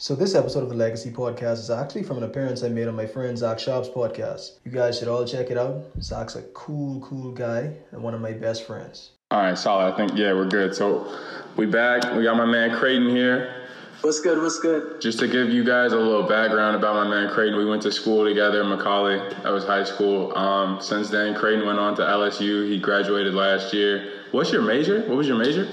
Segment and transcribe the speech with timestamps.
[0.00, 2.96] So this episode of the Legacy Podcast is actually from an appearance I made on
[2.96, 4.52] my friend Zach Schaub's podcast.
[4.64, 5.84] You guys should all check it out.
[6.00, 9.10] Zach's a cool, cool guy and one of my best friends.
[9.30, 9.92] All right, solid.
[9.92, 10.74] I think yeah, we're good.
[10.74, 11.14] So
[11.58, 12.16] we back.
[12.16, 13.66] We got my man Creighton here.
[14.00, 14.40] What's good?
[14.40, 15.02] What's good?
[15.02, 17.92] Just to give you guys a little background about my man Creighton, we went to
[17.92, 19.18] school together in Macaulay.
[19.42, 20.34] That was high school.
[20.34, 22.66] Um, since then, Creighton went on to LSU.
[22.70, 24.22] He graduated last year.
[24.30, 25.00] What's your major?
[25.00, 25.68] What was your major?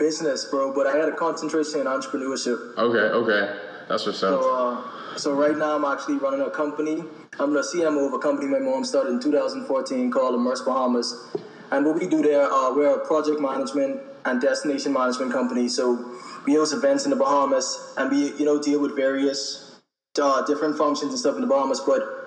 [0.00, 0.74] Business, bro.
[0.74, 2.74] But I had a concentration in entrepreneurship.
[2.78, 4.40] Okay, okay, that's what's up.
[4.40, 7.04] So, uh, so right now I'm actually running a company.
[7.38, 11.36] I'm the CMO of a company my mom started in 2014 called Immerse Bahamas.
[11.70, 15.68] And what we do there, uh, we're a project management and destination management company.
[15.68, 19.80] So we host events in the Bahamas, and we you know deal with various
[20.20, 21.80] uh, different functions and stuff in the Bahamas.
[21.80, 22.19] But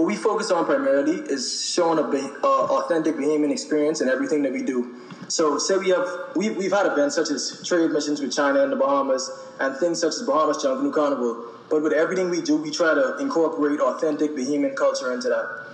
[0.00, 4.52] what we focus on primarily is showing a uh, authentic Bahamian experience in everything that
[4.52, 4.96] we do.
[5.28, 8.72] So say we have we've, we've had events such as trade missions with China and
[8.72, 11.52] the Bahamas and things such as Bahamas Junkanoo Carnival.
[11.68, 15.66] But with everything we do, we try to incorporate authentic Bahamian culture into that.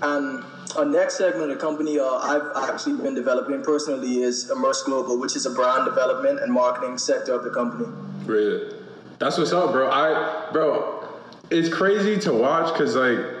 [0.00, 0.42] And
[0.78, 5.20] our next segment of the company uh, I've actually been developing personally is Immerse Global,
[5.20, 7.86] which is a brand development and marketing sector of the company.
[8.24, 8.74] Really?
[9.18, 9.90] That's what's up, bro.
[9.90, 11.06] I, bro,
[11.50, 13.39] it's crazy to watch because, like,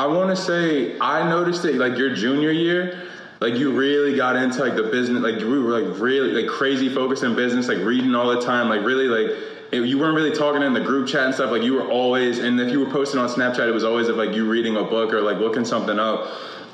[0.00, 3.02] I want to say I noticed it like your junior year
[3.38, 6.88] like you really got into like the business like we were like really like crazy
[6.88, 9.36] focused in business like reading all the time like really like
[9.72, 12.58] you weren't really talking in the group chat and stuff like you were always and
[12.58, 15.12] if you were posting on snapchat it was always of like you reading a book
[15.12, 16.30] or like looking something up.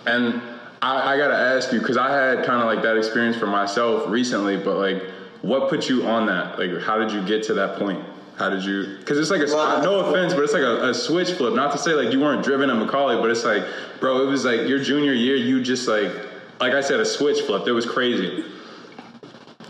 [0.07, 0.41] And
[0.81, 4.09] i, I gotta ask you because i had kind of like that experience for myself
[4.09, 5.03] recently but like
[5.43, 6.61] what put you on that?
[6.61, 8.05] Like how did you get to that point
[8.37, 8.97] how did you?
[8.99, 9.81] Because it's like a wow.
[9.81, 11.55] no offense, but it's like a, a, switch flip.
[11.55, 13.65] Not to say like you weren't driven at Macaulay, but it's like,
[13.99, 15.37] bro, it was like your junior year.
[15.37, 16.13] You just like,
[16.61, 17.67] like I said, a switch flip.
[17.67, 18.45] It was crazy.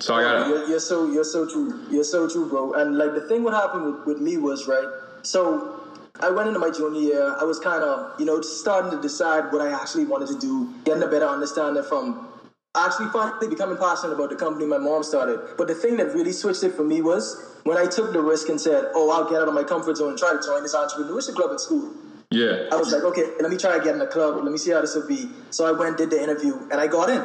[0.00, 0.48] So I got.
[0.48, 1.86] You're, you're so you're so true.
[1.90, 2.72] You're so true, bro.
[2.72, 4.88] And like the thing, what happened with, with me was right.
[5.22, 5.80] So
[6.18, 7.36] I went into my junior year.
[7.40, 10.74] I was kind of you know starting to decide what I actually wanted to do,
[10.84, 12.25] getting a better understanding from
[12.76, 15.40] actually finally becoming passionate about the company my mom started.
[15.56, 18.48] But the thing that really switched it for me was when I took the risk
[18.48, 20.74] and said, "Oh, I'll get out of my comfort zone and try to join this
[20.74, 21.92] entrepreneurship club at school."
[22.30, 22.68] Yeah.
[22.72, 24.42] I was like, okay, let me try to get in the club.
[24.42, 25.28] Let me see how this will be.
[25.50, 27.22] So I went, did the interview, and I got in.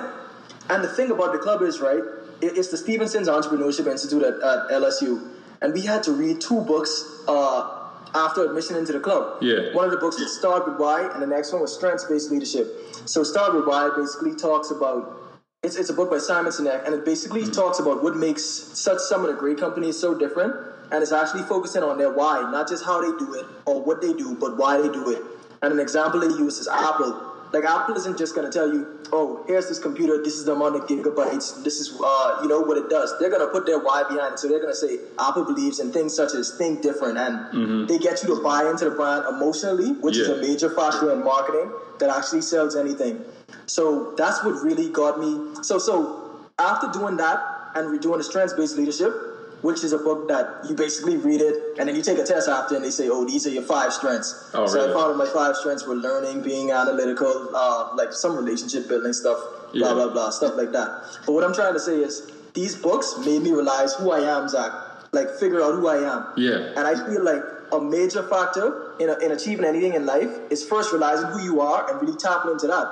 [0.69, 2.01] And the thing about the club is, right,
[2.41, 5.27] it's the Stephenson's Entrepreneurship Institute at, at LSU.
[5.61, 9.41] And we had to read two books uh, after admission into the club.
[9.41, 9.73] Yeah.
[9.73, 12.31] One of the books was Start with Why, and the next one was Strengths Based
[12.31, 12.67] Leadership.
[13.05, 15.20] So Start with Why basically talks about
[15.63, 17.51] it's, it's a book by Simon Sinek, and it basically mm-hmm.
[17.51, 20.55] talks about what makes such some of the great companies so different,
[20.91, 24.01] and it's actually focusing on their why, not just how they do it or what
[24.01, 25.21] they do, but why they do it.
[25.61, 27.30] And an example they use is Apple.
[27.53, 30.53] Like Apple isn't just going to tell you, oh, here's this computer, this is the
[30.53, 33.13] amount of gigabytes, this is uh, you know what it does.
[33.19, 34.39] They're going to put their why behind it.
[34.39, 37.85] So they're going to say Apple believes in things such as think different, and mm-hmm.
[37.87, 40.23] they get you to buy into the brand emotionally, which yeah.
[40.23, 43.23] is a major factor in marketing that actually sells anything.
[43.65, 45.63] So that's what really got me.
[45.63, 47.39] So so after doing that
[47.75, 49.30] and redoing the strengths based leadership,
[49.61, 52.49] which is a book that you basically read it and then you take a test
[52.49, 54.49] after and they say, oh, these are your five strengths.
[54.53, 54.91] Oh, so really?
[54.91, 59.39] I found my five strengths were learning, being analytical, uh, like some relationship building stuff,
[59.73, 59.93] blah, yeah.
[59.93, 61.03] blah, blah, stuff like that.
[61.25, 64.49] But what I'm trying to say is these books made me realize who I am,
[64.49, 64.71] Zach.
[65.13, 66.33] Like figure out who I am.
[66.37, 66.73] Yeah.
[66.77, 70.63] And I feel like a major factor in, a, in achieving anything in life is
[70.65, 72.87] first realizing who you are and really tapping into that.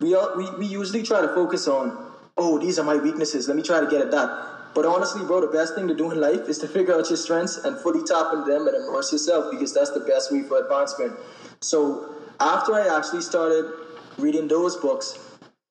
[0.00, 3.48] We, all, we, we usually try to focus on, oh, these are my weaknesses.
[3.48, 4.49] Let me try to get at that.
[4.74, 7.16] But honestly, bro, the best thing to do in life is to figure out your
[7.16, 10.62] strengths and fully tap into them and immerse yourself because that's the best way for
[10.62, 11.18] advancement.
[11.60, 13.72] So after I actually started
[14.18, 15.18] reading those books,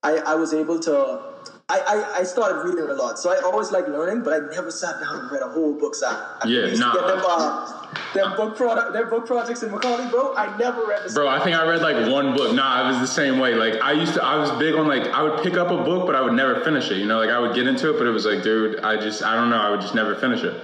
[0.03, 1.21] I, I was able to
[1.69, 3.19] I, I, I, started reading a lot.
[3.19, 5.93] So I always like learning, but I never sat down and read a whole book.
[6.03, 6.93] I yeah, used nah.
[6.93, 10.35] to get them, uh, them book product, them book projects in Macaulay, bro.
[10.35, 11.07] I never read.
[11.07, 12.55] The bro, I think I read like one book.
[12.55, 13.53] Nah, I was the same way.
[13.53, 16.07] Like I used to, I was big on like I would pick up a book,
[16.07, 16.97] but I would never finish it.
[16.97, 19.23] You know, like I would get into it, but it was like, dude, I just,
[19.23, 20.59] I don't know, I would just never finish it.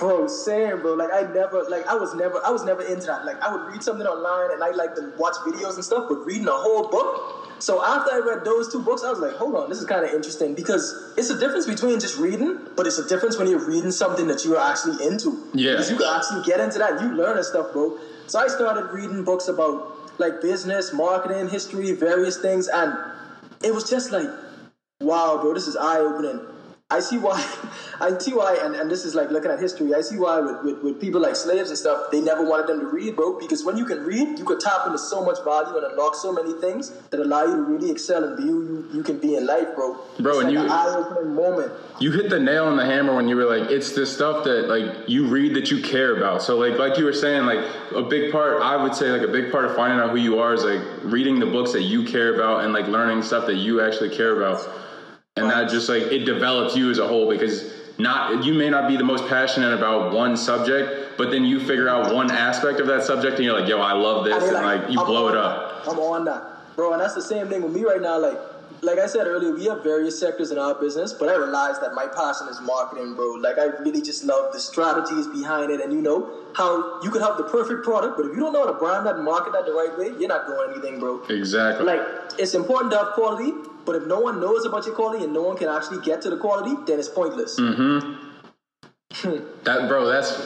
[0.00, 0.94] Bro, same, bro.
[0.94, 3.24] Like I never, like I was never, I was never into that.
[3.24, 6.26] Like I would read something online and I like to watch videos and stuff, but
[6.26, 9.54] reading a whole book so after I read those two books, I was like, hold
[9.54, 12.98] on, this is kind of interesting because it's a difference between just reading, but it's
[12.98, 15.46] a difference when you're reading something that you're actually into.
[15.52, 15.72] Yeah.
[15.72, 17.00] Because you can actually get into that.
[17.02, 17.98] You learn that stuff, bro.
[18.26, 22.96] So I started reading books about like business, marketing, history, various things, and
[23.62, 24.28] it was just like,
[25.00, 26.40] wow, bro, this is eye opening.
[26.92, 27.38] I see why,
[28.00, 29.94] I see why, and, and this is like looking at history.
[29.94, 32.80] I see why with, with, with people like slaves and stuff, they never wanted them
[32.80, 33.38] to read, bro.
[33.38, 36.32] Because when you can read, you could tap into so much value and unlock so
[36.32, 39.36] many things that allow you to really excel and be who you, you can be
[39.36, 39.98] in life, bro.
[40.18, 41.72] Bro, it's and like you- an moment.
[42.00, 44.68] You hit the nail on the hammer when you were like, it's the stuff that
[44.68, 46.42] like you read that you care about.
[46.42, 47.64] So like like you were saying, like
[47.94, 50.38] a big part I would say like a big part of finding out who you
[50.38, 53.56] are is like reading the books that you care about and like learning stuff that
[53.56, 54.66] you actually care about.
[55.40, 58.88] And that just like it develops you as a whole because not you may not
[58.88, 62.86] be the most passionate about one subject, but then you figure out one aspect of
[62.86, 65.06] that subject and you're like, yo, I love this, And and they're like you I'm
[65.06, 65.86] blow it up.
[65.86, 66.92] I'm on that, bro.
[66.92, 68.18] And that's the same thing with me right now.
[68.18, 68.38] Like,
[68.82, 71.94] like I said earlier, we have various sectors in our business, but I realize that
[71.94, 73.32] my passion is marketing, bro.
[73.32, 77.22] Like, I really just love the strategies behind it, and you know how you could
[77.22, 79.52] have the perfect product, but if you don't know how to brand that and market
[79.52, 81.22] that the right way, you're not doing anything, bro.
[81.28, 81.84] Exactly.
[81.84, 82.00] Like,
[82.38, 83.52] it's important to have quality,
[83.84, 86.30] but if no one knows about your quality and no one can actually get to
[86.30, 87.58] the quality, then it's pointless.
[87.58, 88.16] Mhm.
[89.64, 90.38] That bro, that's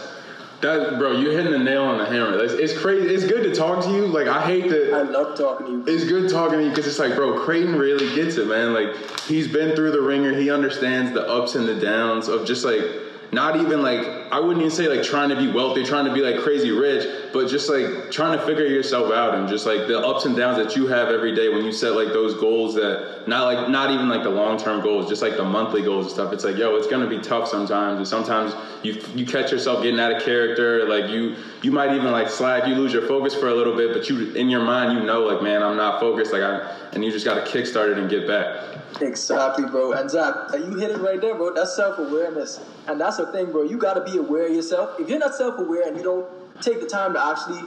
[0.61, 1.13] that bro.
[1.13, 2.37] You're hitting the nail on the hammer.
[2.37, 3.15] That's, it's crazy.
[3.15, 4.07] It's good to talk to you.
[4.07, 4.95] Like I hate that.
[4.95, 5.85] I love talking to you.
[5.87, 8.73] It's good talking to you because it's like, bro, Creighton really gets it, man.
[8.73, 10.35] Like he's been through the ringer.
[10.35, 12.85] He understands the ups and the downs of just like
[13.33, 14.01] not even like
[14.33, 17.33] I wouldn't even say like trying to be wealthy, trying to be like crazy rich,
[17.33, 20.57] but just like trying to figure yourself out and just like the ups and downs
[20.57, 23.91] that you have every day when you set like those goals that not like not
[23.91, 26.33] even like the long term goals, just like the monthly goals and stuff.
[26.33, 30.01] It's like, yo, it's gonna be tough sometimes, and sometimes you you catch yourself getting
[30.01, 30.89] out of character.
[30.89, 33.93] Like you you might even like slack, you lose your focus for a little bit,
[33.93, 36.33] but you in your mind you know like, man, I'm not focused.
[36.33, 38.79] Like I and you just gotta kickstart it and get back.
[39.01, 39.93] Exactly, bro.
[39.93, 41.53] And Zach, you hit it right there, bro.
[41.53, 42.61] That's self awareness.
[42.87, 43.63] And that's the thing, bro.
[43.63, 44.99] You got to be aware of yourself.
[45.01, 46.27] If you're not self aware and you don't
[46.63, 47.61] take the time to actually,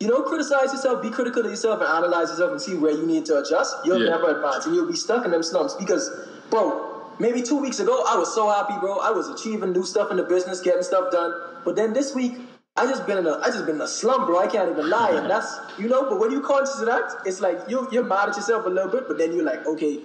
[0.00, 3.06] you know, criticize yourself, be critical of yourself, and analyze yourself and see where you
[3.06, 4.10] need to adjust, you'll Yeah.
[4.10, 5.74] never advance and you'll be stuck in them slumps.
[5.74, 6.10] Because,
[6.50, 8.98] bro, maybe two weeks ago, I was so happy, bro.
[8.98, 11.32] I was achieving new stuff in the business, getting stuff done.
[11.64, 12.34] But then this week,
[12.76, 14.38] I just been in a, I just been in a slump, bro.
[14.38, 16.08] I can't even lie, and that's, you know.
[16.08, 18.90] But when you conscious of that, it's like you you're mad at yourself a little
[18.90, 19.98] bit, but then you're like, okay,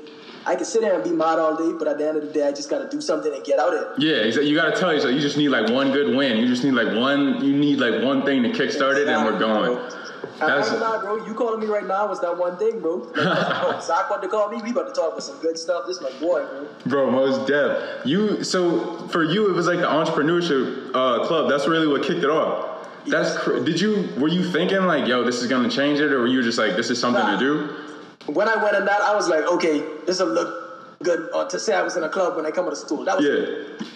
[0.45, 2.31] I can sit there and be mad all day, but at the end of the
[2.33, 4.03] day, I just got to do something and get out of it.
[4.03, 6.37] Yeah, you gotta tell yourself you just need like one good win.
[6.37, 7.43] You just need like one.
[7.43, 9.73] You need like one thing to kickstart it, and we're going.
[9.75, 9.89] Bro.
[10.39, 11.25] That's- I'm not, bro.
[11.25, 12.97] You calling me right now was that one thing, bro.
[13.15, 14.61] Like, bro Zach about to call me.
[14.61, 15.83] We about to talk about some good stuff.
[15.87, 16.67] This is my boy, bro.
[16.87, 18.05] Bro, most deaf.
[18.05, 21.49] You so for you it was like the entrepreneurship uh, club.
[21.49, 22.69] That's really what kicked it off.
[23.05, 26.19] That's cr- did you were you thinking like yo this is gonna change it or
[26.21, 27.37] were you just like this is something Nah.
[27.37, 27.82] to do?
[28.27, 31.59] When I went in that, I was like, okay, this will look good uh, to
[31.59, 33.03] say I was in a club when I come to the store.
[33.03, 33.87] That was Yeah,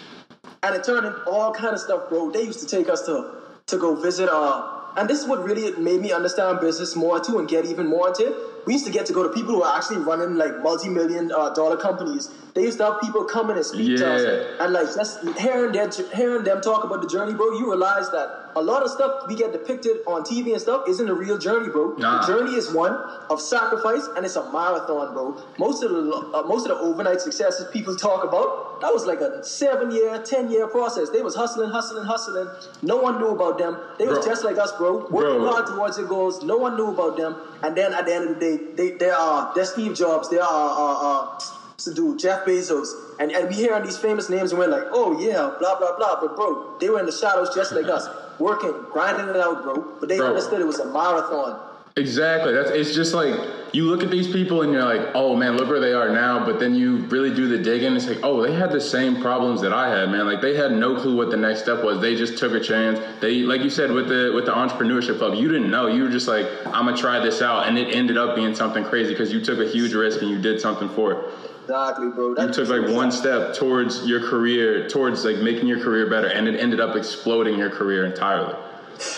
[0.62, 2.30] and it turned into all kind of stuff, bro.
[2.30, 3.36] They used to take us to
[3.66, 4.28] to go visit.
[4.30, 7.86] Uh, and this is what really made me understand business more too, and get even
[7.86, 8.57] more into it.
[8.68, 11.54] We used to get to go to people who are actually running like multi-million uh,
[11.54, 12.28] dollar companies.
[12.52, 14.22] They used to have people come in and speak to us,
[14.60, 17.52] and like just hearing their hearing them talk about the journey, bro.
[17.52, 21.08] You realize that a lot of stuff we get depicted on TV and stuff isn't
[21.08, 21.94] a real journey, bro.
[21.96, 22.26] Nah.
[22.26, 22.92] The journey is one
[23.30, 25.40] of sacrifice, and it's a marathon, bro.
[25.58, 29.20] Most of the uh, most of the overnight successes people talk about, that was like
[29.20, 31.08] a seven year, ten year process.
[31.10, 32.48] They was hustling, hustling, hustling.
[32.82, 33.78] No one knew about them.
[33.98, 35.52] They was just like us, bro, working Bro.
[35.52, 36.42] hard towards their goals.
[36.42, 37.36] No one knew about them.
[37.62, 40.28] And then at the end of the day, they they are they're Steve Jobs.
[40.30, 41.40] They are uh, uh,
[41.70, 42.88] what's dude Jeff Bezos.
[43.20, 46.20] And and we hearing these famous names and we're like, oh yeah, blah blah blah.
[46.20, 48.06] But bro, they were in the shadows just like us,
[48.38, 49.96] working, grinding it out, bro.
[50.00, 50.28] But they Bro.
[50.28, 51.60] understood it was a marathon.
[51.96, 52.52] exactly.
[52.52, 53.34] That's it's just like
[53.72, 56.44] you look at these people and you're like oh man look where they are now,
[56.44, 57.94] but then you really do the digging.
[57.94, 60.26] It's like oh they had the same problems that I had, man.
[60.26, 62.00] Like they had no clue what the next step was.
[62.00, 63.00] They just took a chance.
[63.20, 65.86] They like you said with the with the entrepreneurship club, you didn't know.
[65.86, 68.84] You were just like I'm gonna try this out, and it ended up being something
[68.84, 71.18] crazy because you took a huge risk and you did something for it.
[71.62, 72.34] Exactly, bro.
[72.38, 76.48] you took like one step towards your career, towards like making your career better, and
[76.48, 78.54] it ended up exploding your career entirely.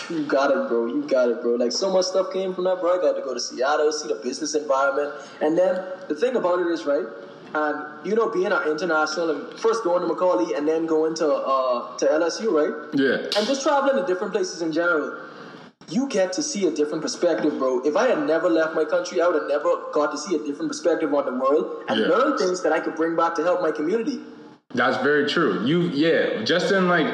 [0.09, 0.85] You got it, bro.
[0.87, 1.55] You got it, bro.
[1.55, 2.97] Like so much stuff came from that, bro.
[2.99, 6.59] I got to go to Seattle, see the business environment, and then the thing about
[6.59, 7.05] it is, right?
[7.53, 11.27] And you know, being our international and first going to Macaulay and then going to
[11.27, 12.89] uh, to LSU, right?
[12.93, 15.17] Yeah, And just traveling to different places in general,
[15.89, 17.81] you get to see a different perspective, bro.
[17.85, 20.39] If I had never left my country, I would have never got to see a
[20.39, 22.07] different perspective on the world and Yeah.
[22.07, 24.21] learn things that I could bring back to help my community.
[24.73, 25.65] that's very true.
[25.65, 27.07] You, yeah, Justin, like,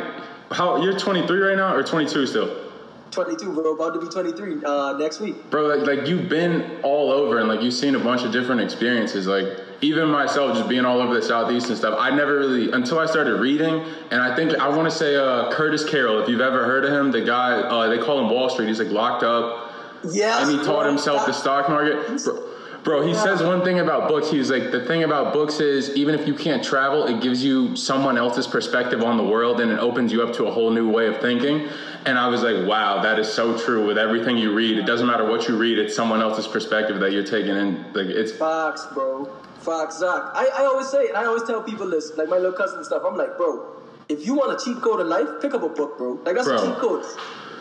[0.51, 2.67] how you're 23 right now or 22 still,
[3.11, 3.75] 22, bro.
[3.75, 5.49] About to be 23 uh, next week.
[5.49, 5.67] bro?
[5.67, 9.27] Like, like you've been all over and like you've seen a bunch of different experiences.
[9.27, 9.45] Like,
[9.81, 11.95] even myself, just being all over the southeast and stuff.
[11.99, 15.51] I never really until I started reading, and I think I want to say uh,
[15.51, 16.21] Curtis Carroll.
[16.21, 18.67] If you've ever heard of him, the guy uh, they call him Wall Street.
[18.67, 19.65] He's like locked up.
[20.11, 20.41] Yeah.
[20.41, 22.23] and he taught himself the stock market.
[22.23, 22.43] Bro,
[22.87, 24.31] Bro, he says one thing about books.
[24.31, 27.75] He's like, the thing about books is even if you can't travel, it gives you
[27.75, 30.89] someone else's perspective on the world and it opens you up to a whole new
[30.89, 31.67] way of thinking.
[32.05, 34.77] And I was like, wow, that is so true with everything you read.
[34.77, 37.83] It doesn't matter what you read, it's someone else's perspective that you're taking in.
[37.91, 39.25] Like, it's Fox, bro.
[39.59, 40.21] Fox, Zach.
[40.33, 42.85] I, I always say, and I always tell people this, like my little cousin and
[42.85, 43.03] stuff.
[43.05, 43.65] I'm like, bro,
[44.07, 46.21] if you want a cheat code in life, pick up a book, bro.
[46.23, 46.55] Like that's Bro.
[46.55, 47.03] a cheat code.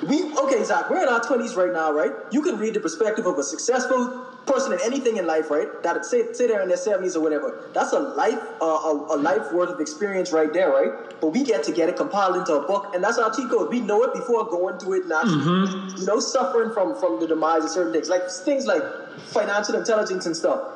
[0.09, 0.89] We okay, Zach.
[0.89, 2.13] We're in our twenties right now, right?
[2.31, 5.69] You can read the perspective of a successful person in anything in life, right?
[5.83, 7.69] That say say they're in their seventies or whatever.
[7.75, 10.93] That's a life, uh, a, a life worth of experience right there, right?
[11.21, 13.71] But we get to get it compiled into a book, and that's our cheat code.
[13.71, 17.27] We know it before going through it, and actually, you know, suffering from from the
[17.27, 18.83] demise of certain things, like things like
[19.19, 20.73] financial intelligence and stuff.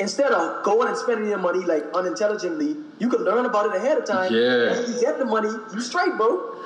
[0.00, 3.96] Instead of going and spending your money like unintelligently, you can learn about it ahead
[3.96, 4.32] of time.
[4.34, 4.74] Yeah.
[4.74, 6.58] And you get the money, you straight, bro.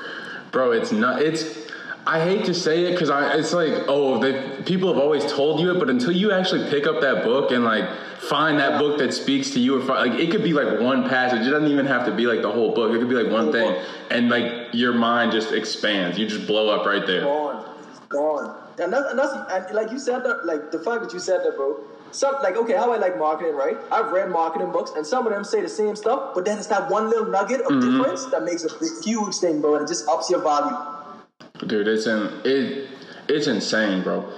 [0.51, 1.21] Bro, it's not.
[1.23, 1.69] It's.
[2.07, 3.35] I hate to say it because I.
[3.35, 6.87] It's like, oh, the people have always told you it, but until you actually pick
[6.87, 7.87] up that book and like
[8.31, 11.07] find that book that speaks to you, or fi- like it could be like one
[11.09, 11.47] passage.
[11.47, 12.95] It doesn't even have to be like the whole book.
[12.95, 13.77] It could be like one thing,
[14.11, 16.19] and like your mind just expands.
[16.19, 17.25] You just blow up right there.
[17.25, 17.77] Gone,
[18.09, 18.57] gone.
[18.79, 19.35] And that's, and that's
[19.69, 21.77] and like you said that, like the fact that you said that, bro.
[22.11, 23.77] Some like okay, how I like marketing, right?
[23.93, 26.69] I've read marketing books, and some of them say the same stuff, but then it's
[26.69, 27.99] that one little nugget of Mm-hmm.
[27.99, 28.71] difference that makes a
[29.05, 30.75] huge thing, bro, and it just ups your value.
[31.67, 32.89] Dude, it's in it.
[33.29, 34.33] It's insane, bro.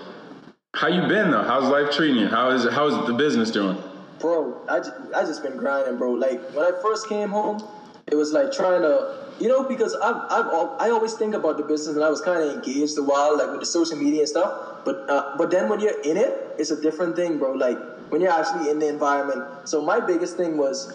[0.74, 1.42] How you been though?
[1.42, 2.28] How's life treating you?
[2.28, 3.76] How is how's the business doing?
[4.18, 6.12] Bro, I just, I just been grinding, bro.
[6.12, 7.62] Like when I first came home,
[8.06, 11.62] it was like trying to, you know, because I've, I've I always think about the
[11.62, 14.28] business, and I was kind of engaged a while, like with the social media and
[14.28, 14.84] stuff.
[14.84, 17.52] But uh, but then when you're in it, it's a different thing, bro.
[17.52, 17.78] Like
[18.10, 19.68] when you're actually in the environment.
[19.68, 20.92] So my biggest thing was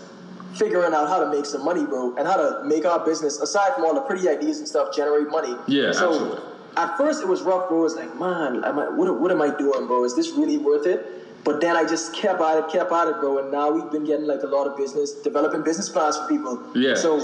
[0.55, 3.73] figuring out how to make some money, bro, and how to make our business, aside
[3.73, 5.55] from all the pretty ideas and stuff, generate money.
[5.67, 6.43] Yeah, so, absolutely.
[6.77, 7.79] At first, it was rough, bro.
[7.79, 10.03] It was like, man, am I, what, what am I doing, bro?
[10.03, 11.05] Is this really worth it?
[11.45, 13.37] But then I just kept at it, kept at it, bro.
[13.37, 16.61] And now we've been getting like a lot of business, developing business plans for people.
[16.73, 16.95] Yeah.
[16.95, 17.15] So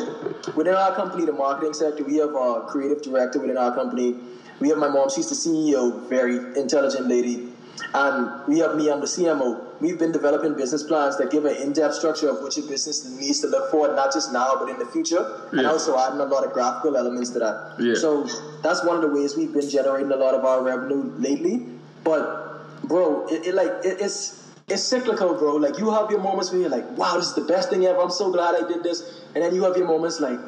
[0.55, 4.15] within our company, the marketing sector, we have a creative director within our company.
[4.59, 7.50] We have my mom, she's the CEO, very intelligent lady.
[7.93, 9.59] And we have me, I'm the CMO.
[9.81, 13.41] We've been developing business plans that give an in-depth structure of what your business needs
[13.41, 15.41] to look for, not just now, but in the future.
[15.51, 17.75] And also adding a lot of graphical elements to that.
[17.79, 17.95] Yeah.
[17.95, 18.27] So
[18.61, 21.65] that's one of the ways we've been generating a lot of our revenue lately.
[22.03, 25.55] But bro, it, it like it, it's it's cyclical, bro.
[25.55, 28.00] Like you have your moments where you're like, wow, this is the best thing ever.
[28.00, 29.21] I'm so glad I did this.
[29.35, 30.39] And then you have your moments like,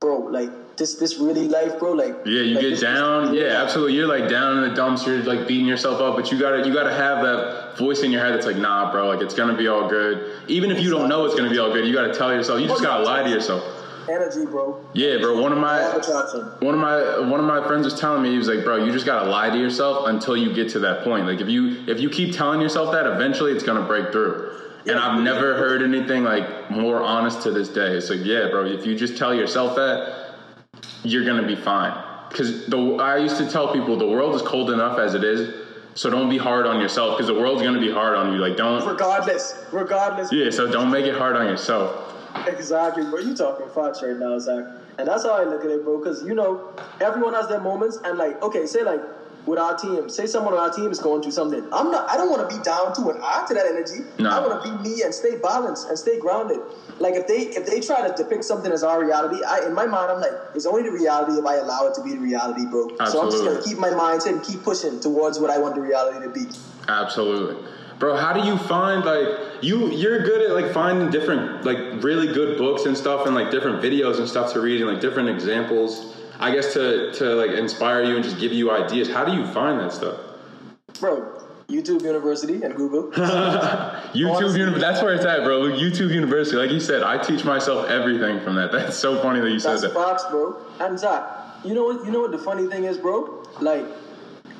[0.00, 1.92] bro, like this this really life, bro.
[1.92, 3.34] Like Yeah, you like, get down.
[3.34, 3.94] Yeah, absolutely.
[3.94, 5.06] You're like down in the dumps.
[5.06, 8.20] You're like beating yourself up, but you gotta you gotta have that voice in your
[8.20, 9.06] head that's like, nah, bro.
[9.06, 10.32] Like it's gonna be all good.
[10.48, 12.60] Even if you don't know it's gonna be all good, you gotta tell yourself.
[12.60, 13.62] You just gotta lie to yourself.
[14.08, 14.84] Energy, bro.
[14.94, 15.40] Yeah, bro.
[15.40, 15.82] One of my
[16.60, 18.90] one of my one of my friends was telling me he was like, bro, you
[18.90, 21.26] just gotta lie to yourself until you get to that point.
[21.26, 24.56] Like if you if you keep telling yourself that, eventually it's gonna break through.
[24.86, 27.96] And I've never heard anything like more honest to this day.
[27.96, 28.64] It's like, yeah, bro.
[28.64, 30.19] If you just tell yourself that,
[31.02, 31.94] you're gonna be fine.
[32.28, 35.66] Because the I used to tell people the world is cold enough as it is,
[35.94, 38.38] so don't be hard on yourself because the world's gonna be hard on you.
[38.38, 38.86] Like don't.
[38.86, 40.32] Regardless, regardless.
[40.32, 42.16] Yeah, so don't make it hard on yourself.
[42.46, 43.18] Exactly, bro.
[43.18, 44.64] You talking facts right now, Zach.
[44.98, 45.98] And that's how I look at it, bro.
[45.98, 49.00] Because you know, everyone has their moments, and like, okay, say like
[49.46, 51.66] with our team, say someone on our team is going through something.
[51.72, 52.08] I'm not.
[52.10, 54.04] I don't want to be down to and to that energy.
[54.18, 54.30] No.
[54.30, 56.60] I want to be me and stay balanced and stay grounded.
[56.98, 59.86] Like if they if they try to depict something as our reality, I in my
[59.86, 62.66] mind I'm like, it's only the reality if I allow it to be the reality,
[62.66, 62.90] bro.
[63.00, 63.10] Absolutely.
[63.10, 65.80] So I'm just gonna keep my mindset and keep pushing towards what I want the
[65.80, 66.46] reality to be.
[66.88, 67.66] Absolutely.
[67.98, 69.28] Bro, how do you find like
[69.62, 73.50] you you're good at like finding different like really good books and stuff and like
[73.50, 77.50] different videos and stuff to read and like different examples I guess to to like
[77.50, 79.08] inspire you and just give you ideas.
[79.08, 80.18] How do you find that stuff?
[80.98, 83.10] Bro, YouTube University and Google.
[83.12, 84.80] YouTube University.
[84.80, 85.62] That's where it's at, bro.
[85.62, 86.56] YouTube University.
[86.56, 88.72] Like you said, I teach myself everything from that.
[88.72, 89.94] That's so funny that you said That's that.
[89.94, 90.56] facts, bro.
[90.80, 91.22] And Zach,
[91.64, 92.06] you know what?
[92.06, 93.46] You know what the funny thing is, bro?
[93.60, 93.84] Like,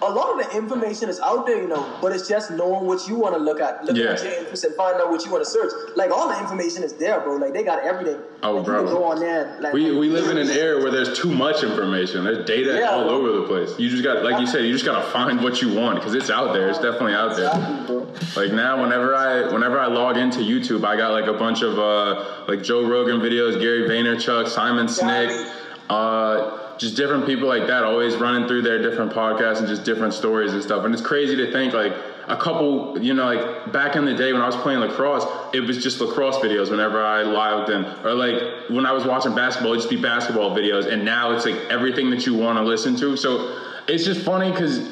[0.02, 3.06] a lot of the information is out there, you know, but it's just knowing what
[3.06, 4.12] you want to look at, looking Yeah.
[4.12, 5.70] at your interests and find out what you want to search.
[5.94, 7.36] Like, all the information is there, bro.
[7.36, 8.16] Like, they got everything.
[8.42, 8.84] Oh, like, bro.
[8.86, 9.58] Go on there.
[9.60, 12.24] Like, We, we live in an era where there's too much information.
[12.24, 13.12] There's data Yeah, all bro.
[13.14, 13.78] over the place.
[13.78, 16.30] You just got, like you said, you just gotta find what you want because it's
[16.30, 16.68] out there.
[16.70, 17.50] It's definitely out there.
[17.50, 18.42] Exactly.
[18.42, 21.78] Like now, whenever I whenever I log into YouTube, I got like a bunch of
[21.78, 25.52] uh, like Joe Rogan videos, Gary Vaynerchuk, Simon Sinek,
[25.90, 30.14] uh, just different people like that, always running through their different podcasts and just different
[30.14, 30.82] stories and stuff.
[30.86, 31.92] And it's crazy to think like
[32.26, 35.60] a couple, you know, like back in the day when I was playing lacrosse, it
[35.60, 39.72] was just lacrosse videos whenever I logged in, or like when I was watching basketball,
[39.72, 40.90] it'd just be basketball videos.
[40.90, 43.14] And now it's like everything that you want to listen to.
[43.14, 44.88] So it's just funny because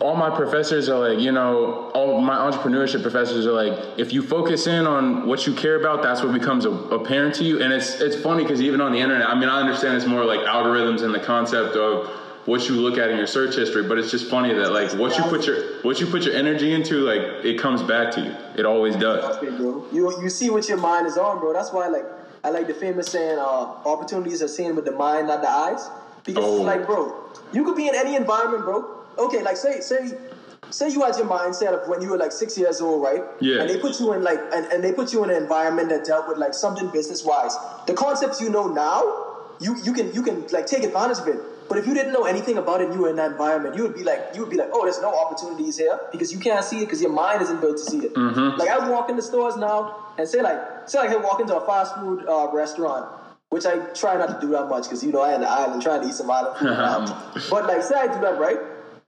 [0.00, 4.22] all my professors are like, you know, all my entrepreneurship professors are like, if you
[4.22, 7.62] focus in on what you care about, that's what becomes apparent to you.
[7.62, 10.24] And it's it's funny because even on the internet, I mean, I understand it's more
[10.24, 12.08] like algorithms and the concept of
[12.44, 15.16] what you look at in your search history, but it's just funny that like what
[15.16, 18.34] you put your what you put your energy into, like it comes back to you.
[18.56, 19.40] It always does.
[19.42, 19.86] You
[20.22, 21.52] you see what your mind is on, bro.
[21.52, 22.04] That's why like
[22.44, 23.42] I like the famous saying, uh,
[23.86, 25.88] opportunities are seen with the mind, not the eyes.
[26.24, 26.56] Because Oh.
[26.56, 27.14] it's like, bro,
[27.52, 28.84] you could be in any environment, bro.
[29.18, 30.16] Okay, like say say
[30.70, 33.22] say you had your mindset of when you were like six years old, right?
[33.40, 33.60] Yeah.
[33.60, 36.04] And they put you in like and, and they put you in an environment that
[36.04, 37.56] dealt with like something business wise.
[37.86, 39.02] The concepts you know now,
[39.60, 41.40] you you can you can like take advantage of it.
[41.68, 43.82] But if you didn't know anything about it, and you were in that environment, you
[43.82, 46.62] would be like, you would be like, oh, there's no opportunities here because you can't
[46.62, 48.14] see it because your mind isn't built to see it.
[48.58, 51.64] Like I walk into stores now and say like, say like I walk into a
[51.64, 53.08] fast food uh, restaurant,
[53.48, 55.80] which I try not to do that much because you know I in the island
[55.80, 58.58] trying to eat some island food but like, say I do that right,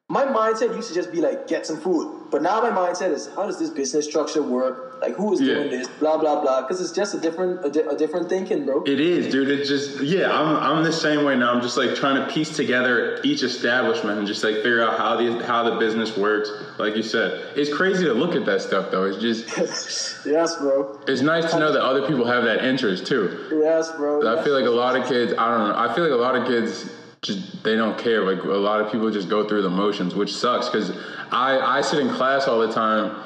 [0.08, 2.26] my mindset used to just be like, get some food.
[2.30, 4.98] But now my mindset is, how does this business structure work?
[5.00, 5.54] Like, who is Yeah.
[5.54, 5.88] doing this?
[5.98, 6.60] Blah blah blah.
[6.60, 8.82] Because it's just a different, a, di- a different thinking, bro.
[8.84, 9.48] It is, dude.
[9.50, 10.30] It's just yeah.
[10.30, 11.52] I'm I'm the same way now.
[11.54, 15.16] I'm just like trying to piece together each establishment and just like figure out how
[15.16, 16.50] the how the business works.
[16.78, 19.04] Like you said, it's crazy to look at that stuff though.
[19.04, 19.48] It's just
[20.26, 21.00] yes, bro.
[21.08, 23.48] it's nice to know that other people have that interest too.
[23.62, 24.20] Yes, bro.
[24.26, 24.44] I Yes.
[24.44, 25.32] feel like a lot of kids.
[25.38, 25.74] I don't know.
[25.76, 26.84] I feel like a lot of kids
[27.24, 28.22] just they don't care.
[28.22, 30.92] Like a lot of people just go through the motions, which sucks because
[31.32, 33.16] I I sit in class all the time.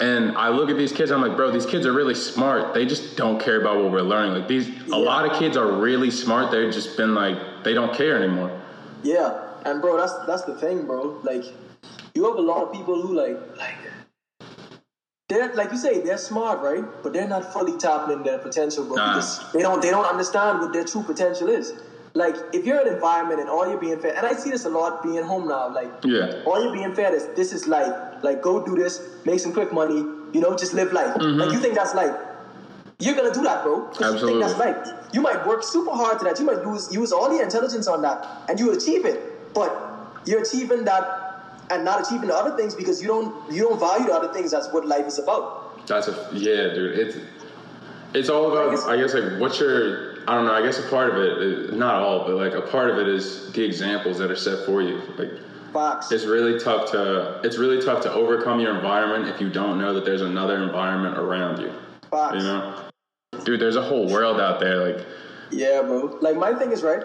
[0.00, 2.74] And I look at these kids, I'm like, bro, these kids are really smart.
[2.74, 4.34] They just don't care about what we're learning.
[4.34, 6.50] Like these, a lot of kids are really smart.
[6.50, 8.60] They've just been like, they don't care anymore.
[9.04, 11.20] Yeah, and bro, that's that's the thing, bro.
[11.22, 11.44] Like,
[12.14, 13.76] you have a lot of people who like like
[15.28, 16.84] they're like you say they're smart, right?
[17.02, 18.96] But they're not fully tapping their potential, bro.
[18.96, 19.14] Nah.
[19.14, 21.72] Because they don't they don't understand what their true potential is.
[22.16, 24.64] Like, if you're in an environment and all you're being fed, and I see this
[24.64, 26.42] a lot being home now, like Yeah.
[26.46, 27.92] all you're being fed is this is life.
[28.22, 31.14] Like, go do this, make some quick money, you know, just live life.
[31.16, 31.40] Mm-hmm.
[31.40, 32.14] Like, you think that's life.
[33.00, 33.80] You're gonna do that, bro.
[33.80, 34.92] 'cause You think that's Absolutely.
[34.92, 34.94] life.
[35.12, 36.38] You might work super hard to that.
[36.38, 39.52] You might use use all your intelligence on that, and you achieve it.
[39.52, 39.74] But
[40.24, 41.02] you're achieving that
[41.70, 44.52] and not achieving the other things because you don't you don't value the other things.
[44.52, 45.84] That's what life is about.
[45.88, 46.96] That's a yeah, dude.
[46.96, 47.16] It's
[48.14, 48.88] it's all about.
[48.88, 50.13] I guess like what's your.
[50.26, 50.54] I don't know.
[50.54, 53.08] I guess a part of it, uh, not all, but like a part of it
[53.08, 55.00] is the examples that are set for you.
[55.18, 55.30] Like
[55.72, 56.10] Facts.
[56.12, 59.92] it's really tough to it's really tough to overcome your environment if you don't know
[59.92, 61.72] that there's another environment around you.
[62.10, 62.36] Facts.
[62.36, 62.84] You know,
[63.44, 63.60] dude.
[63.60, 64.94] There's a whole world out there.
[64.94, 65.06] Like
[65.50, 66.18] Yeah, bro.
[66.22, 67.02] Like my thing is right.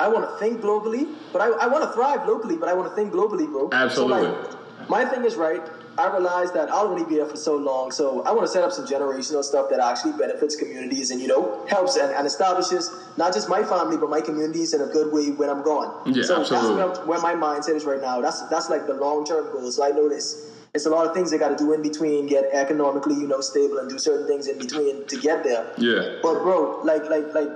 [0.00, 2.88] I want to think globally, but I, I want to thrive locally, but I want
[2.88, 3.68] to think globally, bro.
[3.72, 4.22] Absolutely.
[4.22, 5.62] So like, my thing is right.
[5.96, 8.64] I realize that I'll only be here for so long, so I want to set
[8.64, 12.90] up some generational stuff that actually benefits communities and you know helps and, and establishes
[13.16, 16.02] not just my family but my communities in a good way when I'm gone.
[16.12, 16.76] Yeah, so absolutely.
[16.76, 18.20] that's where, where my mindset is right now.
[18.20, 19.70] That's that's like the long term goal.
[19.70, 20.50] So I know this.
[20.74, 23.40] It's a lot of things they got to do in between, get economically, you know,
[23.40, 25.72] stable, and do certain things in between to get there.
[25.78, 27.48] yeah, But bro, like like like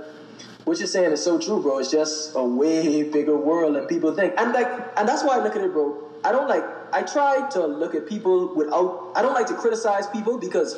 [0.65, 1.79] what you're saying is so true, bro.
[1.79, 4.35] It's just a way bigger world than people think.
[4.39, 6.08] And like and that's why I look at it, bro.
[6.25, 10.07] I don't like I try to look at people without I don't like to criticize
[10.09, 10.77] people because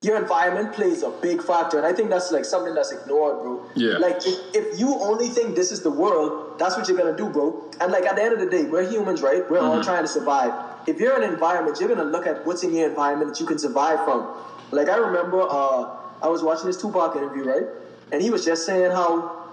[0.00, 3.66] your environment plays a big factor and I think that's like something that's ignored, bro.
[3.74, 3.98] Yeah.
[3.98, 7.28] Like if, if you only think this is the world, that's what you're gonna do,
[7.28, 7.68] bro.
[7.80, 9.48] And like at the end of the day, we're humans, right?
[9.50, 10.52] We're all trying to survive.
[10.86, 13.46] If you're in an environment, you're gonna look at what's in your environment that you
[13.46, 14.28] can survive from.
[14.70, 17.66] Like I remember uh I was watching this Tupac interview, right?
[18.12, 19.48] And he was just saying how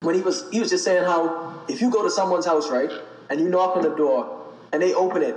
[0.00, 2.90] when he was he was just saying how if you go to someone's house, right,
[3.30, 4.35] and you knock on the door
[4.72, 5.36] and they open it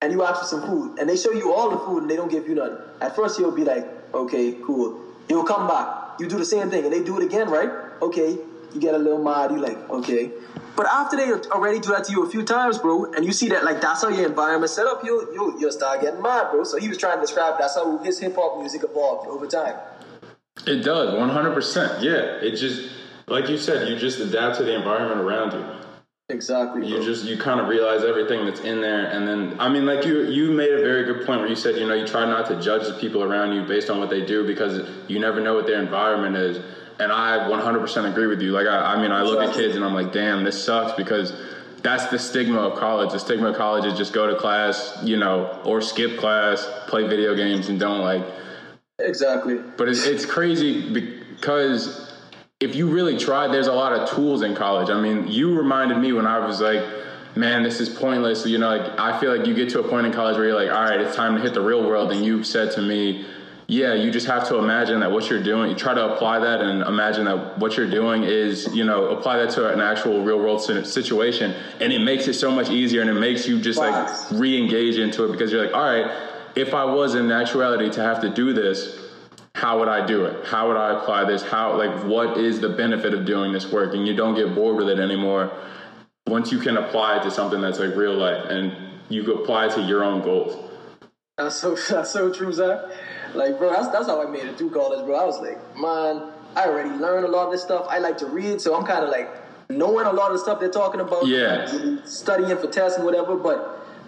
[0.00, 2.16] and you ask for some food and they show you all the food and they
[2.16, 2.78] don't give you none.
[3.00, 5.00] At first you'll be like, okay, cool.
[5.28, 6.18] You'll come back.
[6.20, 7.70] You do the same thing and they do it again, right?
[8.02, 8.38] Okay.
[8.74, 9.50] You get a little mad.
[9.50, 10.30] You like, okay.
[10.76, 13.48] But after they already do that to you a few times, bro, and you see
[13.48, 16.62] that like that's how your environment set up, you'll you'll, you'll start getting mad, bro.
[16.62, 19.74] So he was trying to describe that's how his hip hop music evolved over time.
[20.66, 21.54] it does 100.
[21.54, 22.90] percent Yeah, it just
[23.26, 25.64] like you said, you just adapt to the environment around you.
[26.30, 26.86] Exactly.
[26.86, 27.04] you bro.
[27.06, 30.24] just you kind of realize everything that's in there and then i mean like you
[30.24, 32.60] you made a very good point where you said you know you try not to
[32.60, 35.66] judge the people around you based on what they do because you never know what
[35.66, 36.58] their environment is
[37.00, 39.82] and i 100% agree with you like i, I mean i look at kids and
[39.82, 41.32] i'm like damn this sucks because
[41.80, 45.16] that's the stigma of college the stigma of college is just go to class you
[45.16, 48.22] know or skip class play video games and don't like
[48.98, 49.56] exactly.
[49.78, 52.07] but it's, it's crazy because
[52.60, 54.90] if you really try, there's a lot of tools in college.
[54.90, 56.84] I mean, you reminded me when I was like,
[57.36, 58.44] man, this is pointless.
[58.46, 60.56] You know, like I feel like you get to a point in college where you're
[60.56, 62.10] like, all right, it's time to hit the real world.
[62.10, 63.26] And you said to me,
[63.68, 66.62] yeah, you just have to imagine that what you're doing, you try to apply that
[66.62, 70.38] and imagine that what you're doing is, you know, apply that to an actual real
[70.38, 71.54] world situation.
[71.78, 74.96] And it makes it so much easier and it makes you just like re engage
[74.96, 76.10] into it because you're like, all right,
[76.56, 78.98] if I was in actuality to have to do this,
[79.58, 80.46] how would I do it?
[80.46, 81.42] How would I apply this?
[81.42, 83.92] How, like, what is the benefit of doing this work?
[83.92, 85.50] And you don't get bored with it anymore
[86.28, 88.72] once you can apply it to something that's like real life and
[89.08, 90.56] you apply it to your own goals.
[91.38, 92.78] That's so, that's so true, Zach.
[93.34, 95.16] Like, bro, that's, that's how I made it through college, bro.
[95.16, 97.84] I was like, man, I already learned a lot of this stuff.
[97.90, 99.28] I like to read, so I'm kind of like
[99.70, 101.26] knowing a lot of the stuff they're talking about.
[101.26, 101.66] Yeah.
[102.04, 103.34] Studying for tests and whatever.
[103.34, 103.58] But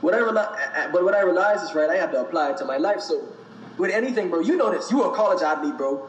[0.01, 1.91] what I reali- but what I realized is right.
[1.91, 3.01] I have to apply it to my life.
[3.01, 3.21] So
[3.81, 4.91] with anything, bro, you know this.
[4.91, 6.09] You a college athlete, bro.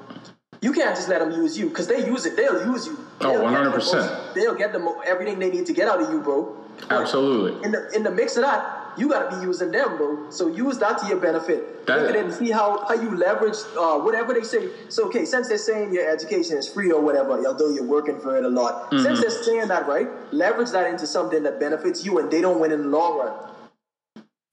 [0.62, 2.36] You can't just let them use you because they use it.
[2.38, 3.00] They'll use you.
[3.22, 3.54] Oh, They'll 100%.
[3.64, 6.56] Get most- they'll get the mo- everything they need to get out of you, bro.
[6.90, 7.64] Absolutely.
[7.64, 10.30] In the in the mix of that, you gotta be using them, bro.
[10.30, 11.86] So use that to your benefit.
[11.88, 14.70] That- Look at it and see how, how you leverage uh, whatever they say.
[14.90, 18.38] So okay, since they're saying your education is free or whatever, although you're working for
[18.38, 18.92] it a lot.
[18.92, 19.04] Mm-hmm.
[19.04, 20.08] Since they're saying that, right?
[20.34, 23.34] Leverage that into something that benefits you and they don't win in the long run.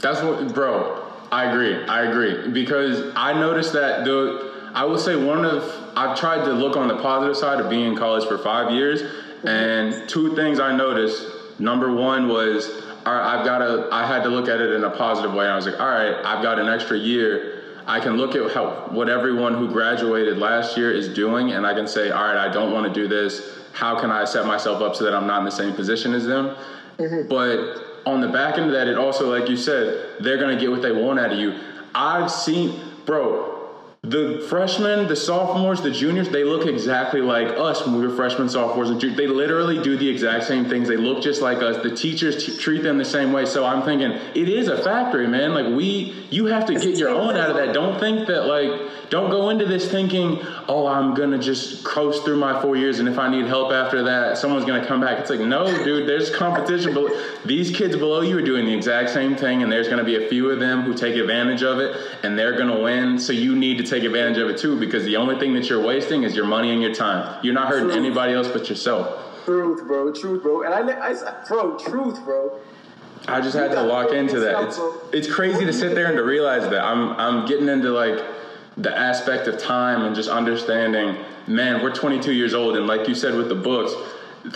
[0.00, 1.04] That's what, bro.
[1.30, 1.84] I agree.
[1.84, 4.48] I agree because I noticed that the.
[4.74, 5.64] I would say one of
[5.96, 9.02] I've tried to look on the positive side of being in college for five years,
[9.44, 11.26] and two things I noticed.
[11.60, 12.70] Number one was,
[13.04, 13.88] I've got to.
[13.90, 15.46] I had to look at it in a positive way.
[15.46, 17.62] I was like, all right, I've got an extra year.
[17.86, 21.74] I can look at how what everyone who graduated last year is doing, and I
[21.74, 23.58] can say, all right, I don't want to do this.
[23.72, 26.26] How can I set myself up so that I'm not in the same position as
[26.26, 26.56] them?
[26.98, 27.28] Mm-hmm.
[27.28, 30.70] But on the back end of that, it also, like you said, they're gonna get
[30.70, 31.58] what they want out of you.
[31.94, 33.58] I've seen, bro,
[34.02, 38.48] the freshmen, the sophomores, the juniors, they look exactly like us when we were freshmen,
[38.48, 39.18] sophomores, and juniors.
[39.18, 40.88] They literally do the exact same things.
[40.88, 41.82] They look just like us.
[41.82, 43.44] The teachers t- treat them the same way.
[43.44, 45.52] So I'm thinking, it is a factory, man.
[45.52, 47.74] Like we, you have to get your own out of that.
[47.74, 48.70] Don't think that like,
[49.10, 53.08] don't go into this thinking, oh, I'm gonna just coast through my four years, and
[53.08, 55.18] if I need help after that, someone's gonna come back.
[55.18, 56.94] It's like, no, dude, there's competition.
[56.94, 57.12] But
[57.44, 60.28] these kids below you are doing the exact same thing, and there's gonna be a
[60.28, 63.18] few of them who take advantage of it, and they're gonna win.
[63.18, 65.84] So you need to take advantage of it too, because the only thing that you're
[65.84, 67.38] wasting is your money and your time.
[67.42, 67.96] You're not hurting True.
[67.96, 69.44] anybody else but yourself.
[69.44, 70.12] Truth, bro.
[70.12, 70.62] Truth, bro.
[70.62, 72.60] And I, I bro, truth, bro.
[73.26, 74.64] I just had to lock into that.
[74.64, 74.80] It's
[75.12, 78.22] it's crazy to sit there and to realize that I'm I'm getting into like
[78.78, 83.14] the aspect of time and just understanding, man, we're 22 years old and like you
[83.14, 83.92] said with the books,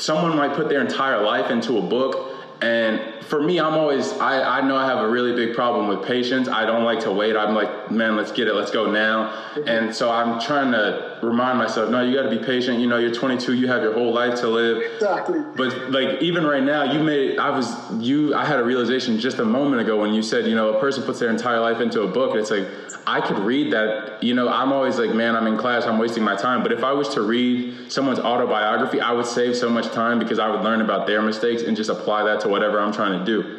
[0.03, 2.32] someone might put their entire life into a book
[2.63, 6.07] and for me, I'm always, I, I know I have a really big problem with
[6.07, 6.49] patience.
[6.49, 7.37] I don't like to wait.
[7.37, 8.55] I'm like, man, let's get it.
[8.55, 9.31] Let's go now.
[9.55, 9.69] Mm-hmm.
[9.69, 12.79] And so I'm trying to remind myself, no, you got to be patient.
[12.81, 14.83] You know, you're 22, you have your whole life to live.
[14.95, 15.41] Exactly.
[15.57, 19.39] But like even right now, you made I was you I had a realization just
[19.39, 22.03] a moment ago when you said you know a person puts their entire life into
[22.03, 22.69] a book and it's like
[23.07, 26.23] I could read that you know I'm always like man I'm in class I'm wasting
[26.23, 29.93] my time but if I was to read someone's autobiography I would save so much
[29.93, 32.93] time because I would learn about their mistakes and just apply that to whatever I'm
[32.93, 33.59] trying to do.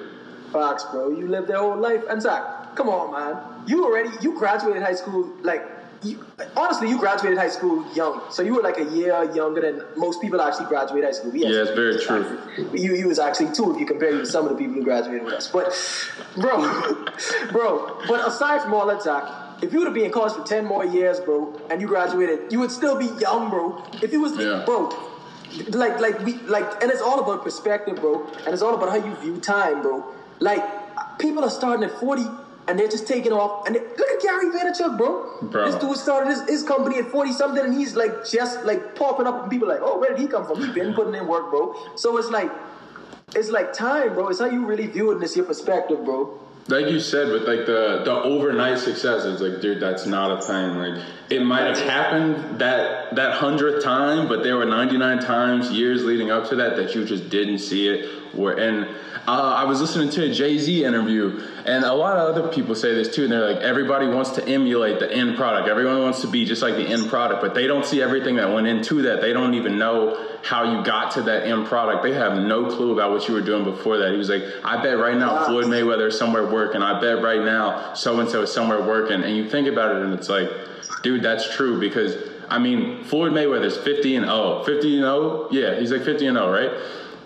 [0.51, 1.09] Fox, bro.
[1.09, 2.01] You lived their whole life.
[2.09, 3.67] And Zach, come on, man.
[3.67, 5.65] You already, you graduated high school, like,
[6.03, 6.23] you,
[6.55, 8.21] honestly, you graduated high school young.
[8.29, 11.31] So you were like a year younger than most people actually graduate high school.
[11.31, 12.39] We Yeah, it's very true.
[12.73, 14.83] You, you was actually two if you compare you to some of the people who
[14.83, 15.47] graduated with us.
[15.49, 15.73] But,
[16.35, 16.57] bro,
[17.51, 19.23] bro, but aside from all that, Zach,
[19.63, 22.51] if you would have been in college for 10 more years, bro, and you graduated,
[22.51, 23.81] you would still be young, bro.
[24.01, 24.63] If it was, Yeah.
[24.65, 24.89] bro,
[25.69, 28.95] like, like we, like, and it's all about perspective, bro, and it's all about how
[28.95, 30.03] you view time, bro.
[30.39, 30.63] Like,
[31.19, 32.23] people are starting at 40
[32.67, 33.67] and they're just taking off.
[33.67, 35.37] And they, look at Gary Vaynerchuk, bro.
[35.41, 35.71] Bro.
[35.71, 39.27] This dude started his, his company at 40 something and he's like just like popping
[39.27, 40.59] up and people are like, oh, where did he come from?
[40.63, 41.75] He's been putting in work, bro.
[41.95, 42.51] So it's like,
[43.35, 44.29] it's like time, bro.
[44.29, 46.39] It's how you really view it and it's your perspective, bro.
[46.69, 50.41] like you said with like the the overnight success it's like dude that's not a
[50.41, 55.71] thing like it might have happened that that hundredth time but there were 99 times
[55.71, 58.87] years leading up to that that you just didn't see it where and
[59.25, 62.75] uh, I was listening to a Jay Z interview, and a lot of other people
[62.75, 63.23] say this too.
[63.23, 65.69] And they're like, everybody wants to emulate the end product.
[65.69, 68.51] Everyone wants to be just like the end product, but they don't see everything that
[68.51, 69.21] went into that.
[69.21, 72.03] They don't even know how you got to that end product.
[72.03, 74.11] They have no clue about what you were doing before that.
[74.11, 76.81] He was like, I bet right now Floyd Mayweather is somewhere working.
[76.81, 79.23] I bet right now so and so is somewhere working.
[79.23, 80.49] And you think about it, and it's like,
[81.01, 82.17] dude, that's true because
[82.49, 84.63] I mean, Floyd Mayweather's 50 and 0.
[84.63, 85.47] 50 and 0?
[85.51, 86.71] Yeah, he's like 50 and 0, right?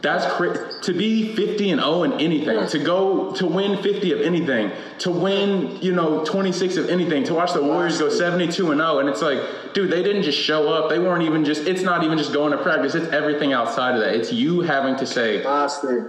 [0.02, 0.62] That's crazy.
[0.84, 5.12] To be 50 and 0 in anything, to go to win 50 of anything, to
[5.12, 9.10] win, you know, 26 of anything, to watch the Warriors go 72 and 0, and
[9.10, 9.40] it's like,
[9.74, 10.90] dude, they didn't just show up.
[10.90, 11.68] They weren't even just.
[11.68, 12.96] It's not even just going to practice.
[12.96, 14.14] It's everything outside of that.
[14.14, 15.44] It's you having to say,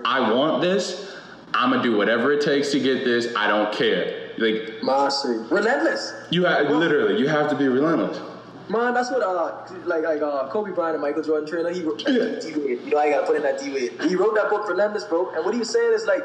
[0.05, 1.17] I want this.
[1.55, 3.35] I'm gonna do whatever it takes to get this.
[3.35, 4.28] I don't care.
[4.39, 5.39] Like Mastery.
[5.51, 6.13] Relentless.
[6.31, 8.19] you have literally, you have to be relentless.
[8.69, 11.71] Man, that's what uh like like uh Kobe Bryant and Michael Jordan trainer.
[11.71, 12.39] He wrote Yeah.
[12.41, 12.81] D Wade.
[12.85, 13.93] You know I gotta put in that D Wade.
[14.09, 15.31] He wrote that book Relentless, bro.
[15.35, 16.23] And what he was saying is like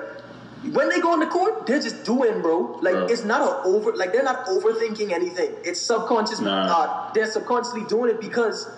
[0.73, 2.79] when they go on the court, they're just doing, bro.
[2.81, 3.05] Like Bro.
[3.07, 5.51] it's not a over like they're not overthinking anything.
[5.63, 6.39] It's subconscious.
[6.41, 6.51] Nah.
[6.67, 8.69] Uh, they're subconsciously doing it because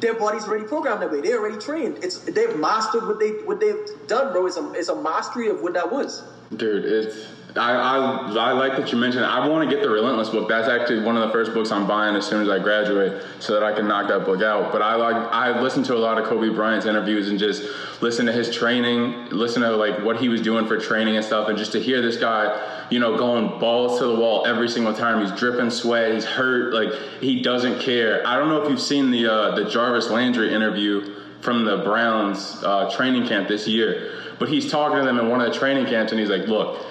[0.00, 1.20] their body's already programmed that way.
[1.20, 1.98] They're already trained.
[2.02, 4.46] It's they've mastered what they what they've done, bro.
[4.46, 6.22] It's a it's a mastery of what that was.
[6.56, 9.24] Dude, it's I, I I like that you mentioned.
[9.24, 9.28] It.
[9.28, 10.48] I want to get the Relentless book.
[10.48, 13.54] That's actually one of the first books I'm buying as soon as I graduate, so
[13.54, 14.72] that I can knock that book out.
[14.72, 17.64] But I like I listened to a lot of Kobe Bryant's interviews and just
[18.00, 21.48] listen to his training, listen to like what he was doing for training and stuff,
[21.48, 24.94] and just to hear this guy, you know, going balls to the wall every single
[24.94, 25.20] time.
[25.20, 26.14] He's dripping sweat.
[26.14, 26.72] He's hurt.
[26.72, 28.26] Like he doesn't care.
[28.26, 32.62] I don't know if you've seen the uh, the Jarvis Landry interview from the Browns
[32.62, 35.86] uh, training camp this year, but he's talking to them in one of the training
[35.86, 36.86] camps, and he's like, "Look."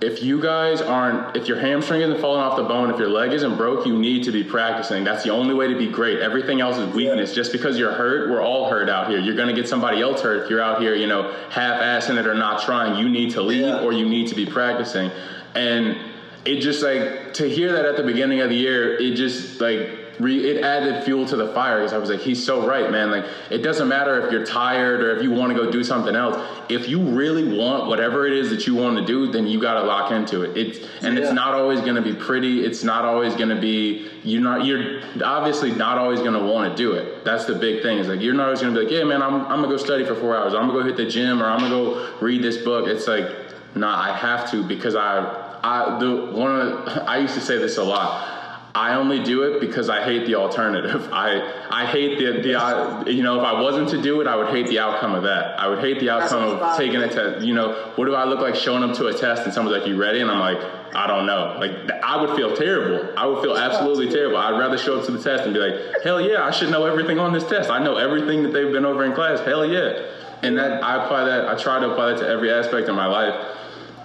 [0.00, 3.32] If you guys aren't, if your hamstring isn't falling off the bone, if your leg
[3.32, 5.04] isn't broke, you need to be practicing.
[5.04, 6.18] That's the only way to be great.
[6.18, 7.34] Everything else is weakness.
[7.34, 9.18] Just because you're hurt, we're all hurt out here.
[9.18, 12.26] You're going to get somebody else hurt if you're out here, you know, half-assing it
[12.26, 12.98] or not trying.
[12.98, 13.80] You need to leave Yeah.
[13.80, 15.10] or you need to be practicing.
[15.54, 15.96] And
[16.44, 20.03] it just like to hear that at the beginning of the year, it just like
[20.18, 23.10] re, it added fuel to the fire because I was like, he's so right, man.
[23.10, 26.14] Like it doesn't matter if you're tired or if you want to go do something
[26.14, 26.36] else.
[26.68, 29.74] If you really want whatever it is that you want to do, then you got
[29.74, 30.56] to lock into it.
[30.56, 31.24] It's and Yeah.
[31.24, 32.64] it's not always going to be pretty.
[32.64, 36.70] It's not always going to be you're not you're obviously not always going to want
[36.70, 37.24] to do it.
[37.24, 37.98] That's the big thing.
[37.98, 39.76] Is like you're not always going to be like, yeah, man, I'm I'm gonna go
[39.76, 40.54] study for four hours.
[40.54, 42.88] I'm gonna go hit the gym or I'm gonna go read this book.
[42.88, 43.26] It's like,
[43.74, 47.58] nah, I have to because I I the one of the, I used to say
[47.58, 48.33] this a lot.
[48.76, 51.08] I only do it because I hate the alternative.
[51.12, 54.34] I I hate the the uh, you know if I wasn't to do it, I
[54.34, 55.60] would hate the outcome of that.
[55.60, 57.44] I would hate the outcome of taking a test.
[57.44, 59.86] You know, what do I look like showing up to a test and someone's like,
[59.86, 60.58] "You ready?" and I'm like,
[60.92, 63.16] "I don't know." Like I would feel terrible.
[63.16, 64.38] I would feel absolutely terrible.
[64.38, 66.84] I'd rather show up to the test and be like, "Hell yeah, I should know
[66.84, 67.70] everything on this test.
[67.70, 69.38] I know everything that they've been over in class.
[69.40, 70.04] Hell yeah."
[70.42, 71.46] And that I apply that.
[71.46, 73.34] I try to apply that to every aspect of my life,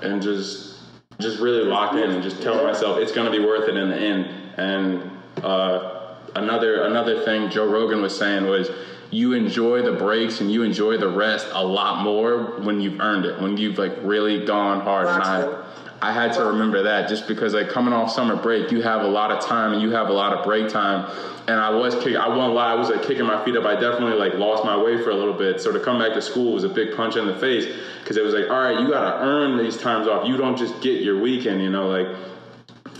[0.04, 0.76] and just
[1.20, 3.90] just really lock in and just tell myself it's going to be worth it in
[3.90, 4.49] the end.
[4.60, 5.10] And
[5.42, 8.70] uh, another another thing Joe Rogan was saying was
[9.12, 13.26] you enjoy the breaks and you enjoy the rest a lot more when you've earned
[13.26, 15.08] it, when you've like really gone hard.
[15.08, 15.64] And I
[16.02, 19.08] I had to remember that just because like coming off summer break, you have a
[19.08, 21.10] lot of time and you have a lot of break time.
[21.48, 23.66] And I was kick I won't lie, I was like kicking my feet up.
[23.66, 25.60] I definitely like lost my way for a little bit.
[25.62, 27.66] So to come back to school was a big punch in the face
[28.02, 30.28] because it was like, all right, you gotta earn these times off.
[30.28, 32.08] You don't just get your weekend, you know, like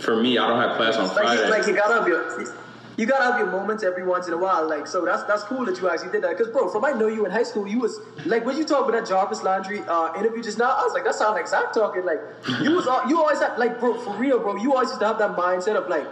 [0.00, 1.44] for me, I don't have class on Like, Friday.
[1.44, 2.46] you, like you gotta your
[2.96, 4.68] you gotta have your moments every once in a while.
[4.68, 6.36] Like so that's that's cool that you actually did that.
[6.36, 8.88] Cause bro, from I know you in high school, you was like when you talk
[8.88, 11.72] about that Jarvis Landry uh, interview just now, I was like, that sounds like Zach
[11.72, 12.04] talking.
[12.04, 12.20] Like
[12.62, 15.06] you was al- you always had like bro, for real, bro, you always used to
[15.06, 16.06] have that mindset of like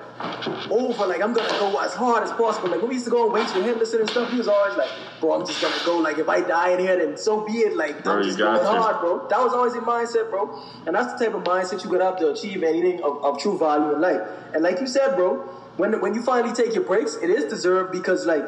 [0.70, 2.68] over, like I'm gonna go as hard as possible.
[2.70, 4.76] Like when we used to go on weights with Henderson and stuff, he was always
[4.76, 5.98] like, bro, I'm just gonna go.
[5.98, 7.76] Like if I die in here, then so be it.
[7.76, 9.28] Like Bro, I'm just going hard, bro.
[9.28, 10.62] That was always your mindset, bro.
[10.86, 13.58] And that's the type of mindset you gotta have to achieve anything of, of true
[13.58, 14.20] value in life.
[14.54, 15.44] And like you said, bro,
[15.78, 18.44] when when you finally take your breaks, it is deserved because like,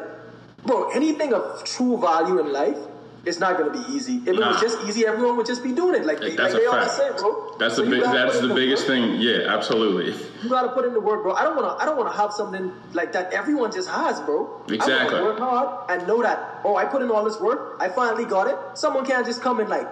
[0.65, 2.77] bro, anything of true value in life.
[3.23, 4.15] It's not gonna be easy.
[4.25, 6.07] If it was just easy, everyone would just be doing it.
[6.07, 6.91] Like, they, that's like a fact.
[6.93, 7.55] say, bro.
[7.59, 8.97] That's So the big, that's the biggest work.
[8.97, 9.21] thing.
[9.21, 10.15] Yeah, absolutely.
[10.41, 11.33] You gotta put in the work, bro.
[11.33, 14.63] I don't wanna I don't wanna have something like that everyone just has, bro.
[14.69, 15.19] Exactly.
[15.21, 18.25] wanna work hard and know that, oh, I put in all this work, I finally
[18.25, 18.57] got it.
[18.73, 19.87] Someone can't just come and like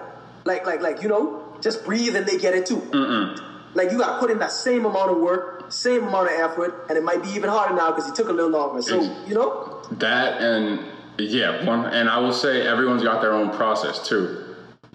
[0.45, 2.78] like like like, you know, just breathe and they get it too.
[2.78, 3.39] Mm-mm.
[3.75, 6.97] Like you gotta put in that same amount of work, same amount of effort, and
[6.97, 8.82] it might be even harder now because it took a little longer.
[8.82, 9.82] So, you know?
[9.91, 10.86] That and
[11.17, 14.45] yeah, one and I will say everyone's got their own process too.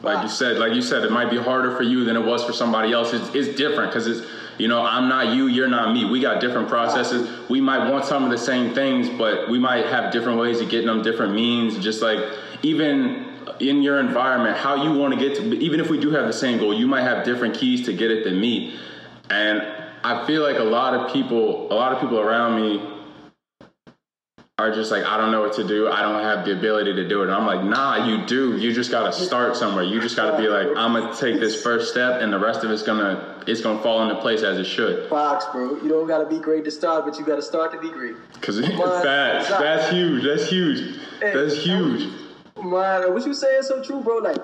[0.02, 2.44] Like you said, like you said, it might be harder for you than it was
[2.44, 3.12] for somebody else.
[3.12, 4.26] It's, it's different because it's
[4.58, 6.04] you know I'm not you, you're not me.
[6.04, 7.48] We got different processes.
[7.48, 10.68] We might want some of the same things, but we might have different ways of
[10.68, 11.78] getting them, different means.
[11.78, 12.18] Just like
[12.62, 15.58] even in your environment, how you want to get to.
[15.58, 18.10] Even if we do have the same goal, you might have different keys to get
[18.10, 18.76] it than me.
[19.30, 19.62] And
[20.04, 22.90] I feel like a lot of people, a lot of people around me
[24.58, 25.88] are just like, I don't know what to do.
[25.88, 27.24] I don't have the ability to do it.
[27.24, 28.58] And I'm like, nah, you do.
[28.58, 29.82] You just gotta start somewhere.
[29.82, 32.70] You just gotta be like, I'm gonna take this first step, and the rest of
[32.70, 35.08] it's gonna it's gonna fall into place as it should.
[35.08, 35.82] Fox, bro.
[35.82, 38.14] You don't gotta be great to start, but you gotta start to be great.
[38.42, 38.60] Cause
[39.02, 40.22] that's that's huge.
[40.22, 41.00] That's huge.
[41.20, 42.12] That's huge.
[42.62, 44.18] Man, what you saying is so true, bro.
[44.18, 44.36] Like,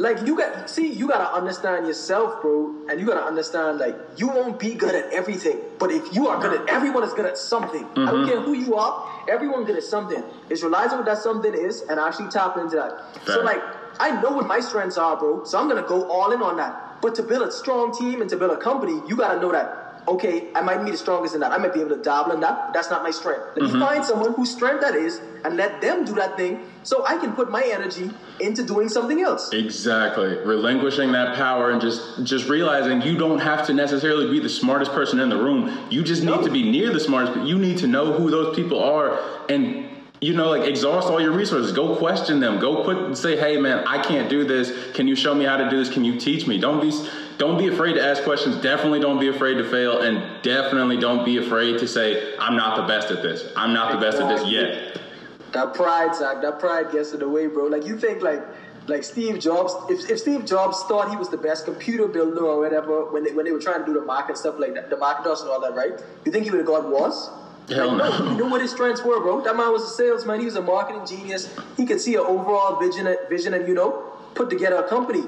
[0.00, 4.28] like you got see, you gotta understand yourself, bro, and you gotta understand like you
[4.28, 7.36] won't be good at everything, but if you are good at, everyone is good at
[7.36, 7.84] something.
[7.84, 8.28] I don't mm-hmm.
[8.28, 10.24] care who you are, everyone good at something.
[10.48, 13.26] It's realizing what that something is and actually tapping into that.
[13.26, 13.60] So like,
[14.00, 15.44] I know what my strengths are, bro.
[15.44, 17.02] So I'm gonna go all in on that.
[17.02, 19.89] But to build a strong team and to build a company, you gotta know that.
[20.10, 21.52] Okay, I might be the strongest in that.
[21.52, 22.72] I might be able to dabble in that.
[22.74, 23.42] That's not my strength.
[23.56, 23.74] Let Mm-hmm.
[23.78, 27.16] me find someone whose strength that is, and let them do that thing, so I
[27.16, 29.52] can put my energy into doing something else.
[29.52, 30.36] Exactly.
[30.44, 34.92] Relinquishing that power and just just realizing you don't have to necessarily be the smartest
[34.92, 35.70] person in the room.
[35.90, 36.42] You just need No.
[36.42, 37.38] to be near the smartest.
[37.38, 39.18] But you need to know who those people are
[39.48, 39.86] and
[40.20, 41.72] you know, like exhaust all your resources.
[41.72, 42.58] Go question them.
[42.60, 44.70] Go put say, "Hey, man, I can't do this.
[44.92, 45.88] Can you show me how to do this?
[45.88, 46.92] Can you teach me?" Don't be
[47.40, 48.56] don't be afraid to ask questions.
[48.56, 52.76] Definitely don't be afraid to fail, and definitely don't be afraid to say, "I'm not
[52.76, 53.50] the best at this.
[53.56, 55.00] I'm not the best at this yet."
[55.52, 57.64] That pride, Zach, that pride gets in the way, bro.
[57.64, 58.42] Like you think like
[58.88, 62.60] like Steve Jobs, if, if Steve Jobs thought he was the best computer builder or
[62.60, 64.98] whatever when they when they were trying to do the market stuff like that, the
[64.98, 65.98] Macintosh and all that, right?
[66.26, 67.30] You think he would have gone was?
[67.70, 68.28] Hell like, no.
[68.28, 69.40] He knew what his strengths were, bro.
[69.40, 70.40] That man was a salesman.
[70.40, 71.48] He was a marketing genius.
[71.78, 75.22] He could see an overall vision, vision, and you know, put together a company.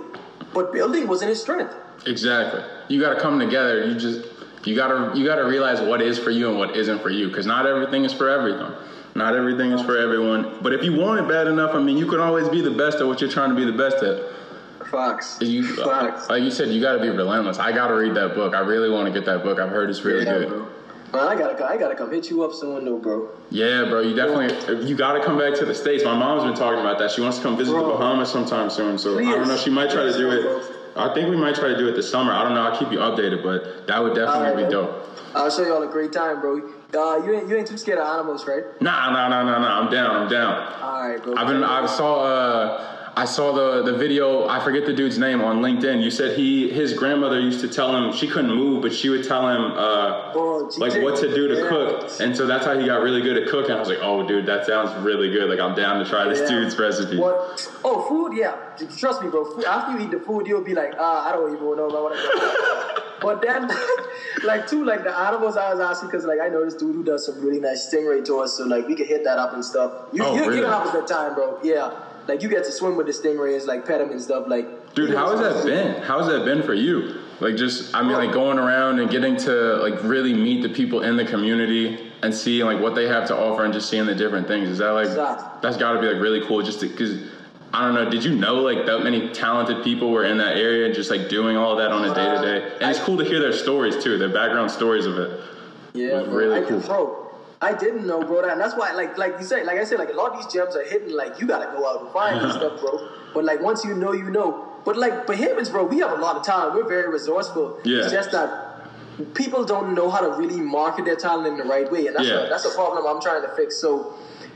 [0.54, 1.74] But building wasn't his strength.
[2.06, 2.62] Exactly.
[2.88, 3.86] You got to come together.
[3.86, 4.26] You just
[4.64, 7.10] you got to you got to realize what is for you and what isn't for
[7.10, 8.70] you because not everything is for everything.
[9.14, 10.58] Not everything is for everyone.
[10.62, 12.98] But if you want it bad enough, I mean, you can always be the best
[12.98, 14.22] at what you're trying to be the best at.
[14.90, 15.38] Fox.
[15.40, 16.28] You, Facts.
[16.28, 17.58] like you said, you got to be relentless.
[17.58, 18.54] I got to read that book.
[18.54, 19.58] I really want to get that book.
[19.58, 20.48] I've heard it's really Yeah, good.
[20.48, 20.68] bro.
[21.12, 23.28] Man, I gotta, I gotta come hit you up soon, though, bro.
[23.50, 26.04] Yeah, bro, you definitely you got to come back to the states.
[26.04, 27.10] My mom's been talking about that.
[27.10, 27.86] She wants to come visit Bro.
[27.86, 28.96] the Bahamas sometime soon.
[28.96, 29.58] So I don't know.
[29.58, 30.96] She might try to do it.
[30.96, 32.32] I think we might try to do it this summer.
[32.32, 32.62] I don't know.
[32.62, 35.06] I'll keep you updated, but that would definitely Alright, be dope.
[35.34, 36.58] I'll show y'all a great time, bro.
[36.94, 38.64] Uh, you ain't, you ain't too scared of animals, right?
[38.80, 39.80] Nah, nah, nah, nah, nah.
[39.80, 40.16] I'm down.
[40.16, 40.82] I'm down.
[40.82, 41.34] All right, bro.
[41.36, 41.62] I've been.
[41.62, 42.24] I saw.
[42.24, 44.48] Uh, I saw the the video.
[44.48, 46.02] I forget the dude's name on LinkedIn.
[46.02, 49.22] You said he his grandmother used to tell him she couldn't move, but she would
[49.24, 51.68] tell him uh, Oh, like what to do to Yeah.
[51.68, 53.72] cook, and so that's how he got really good at cooking.
[53.72, 55.50] I was like, oh, dude, that sounds really good.
[55.50, 56.48] Like I'm down to try this Yeah.
[56.60, 57.18] dude's recipe.
[57.18, 57.70] What?
[57.84, 58.56] Oh, food, yeah.
[58.96, 59.60] Trust me, bro.
[59.66, 62.00] After you eat the food, you'll be like, ah, I don't even know if I
[62.00, 63.02] want to go.
[63.20, 63.68] but then,
[64.44, 67.04] like, too, like the animals I was asking, because, like, I know this dude who
[67.04, 69.92] does some really nice stingray tours, so, like, we could hit that up and stuff.
[70.14, 70.56] You, Oh, you, really?
[70.56, 71.58] you gonna have a good time, bro.
[71.62, 71.92] Yeah.
[72.28, 74.44] Like, you get to swim with the stingrays, like, pet them and stuff.
[74.46, 76.02] Like, Dude, how has that been?
[76.02, 77.22] How has that been for you?
[77.40, 81.02] Like just, I mean, like going around and getting to like really meet the people
[81.02, 84.14] in the community and seeing like what they have to offer and just seeing the
[84.14, 84.68] different things.
[84.68, 85.08] Is that like
[85.60, 86.62] that's got to be like really cool?
[86.62, 87.20] Just because
[87.72, 88.08] I don't know.
[88.08, 91.28] Did you know like that many talented people were in that area and just like
[91.28, 92.76] doing all that on a day to day?
[92.80, 95.40] And it's cool to hear their stories too, their background stories of it.
[95.94, 96.80] Yeah, was really I, cool.
[96.80, 97.21] Bro,
[97.62, 99.98] I didn't know, bro, that, and that's why, like, like you said, like I said,
[99.98, 101.16] like a lot of these gems are hidden.
[101.16, 103.08] Like you gotta go out and find this stuff, bro.
[103.34, 104.68] But like once you know, you know.
[104.84, 106.74] But like Bahamians, bro, we have a lot of talent.
[106.74, 107.78] We're very resourceful.
[107.84, 107.98] Yeah.
[108.02, 108.50] It's just that
[109.34, 112.28] people don't know how to really market their talent in the right way, and that's
[112.28, 112.46] Yeah.
[112.46, 113.76] a, that's a problem I'm trying to fix.
[113.76, 114.14] So,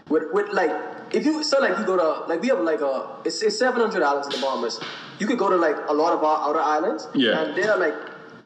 [0.09, 0.73] with with like
[1.13, 4.03] if you so like you go to like we have like a it's, it's 700
[4.03, 4.81] islands in the Bahamas.
[5.21, 7.41] You could go to like a lot of our outer islands, Yeah.
[7.43, 7.95] and there are like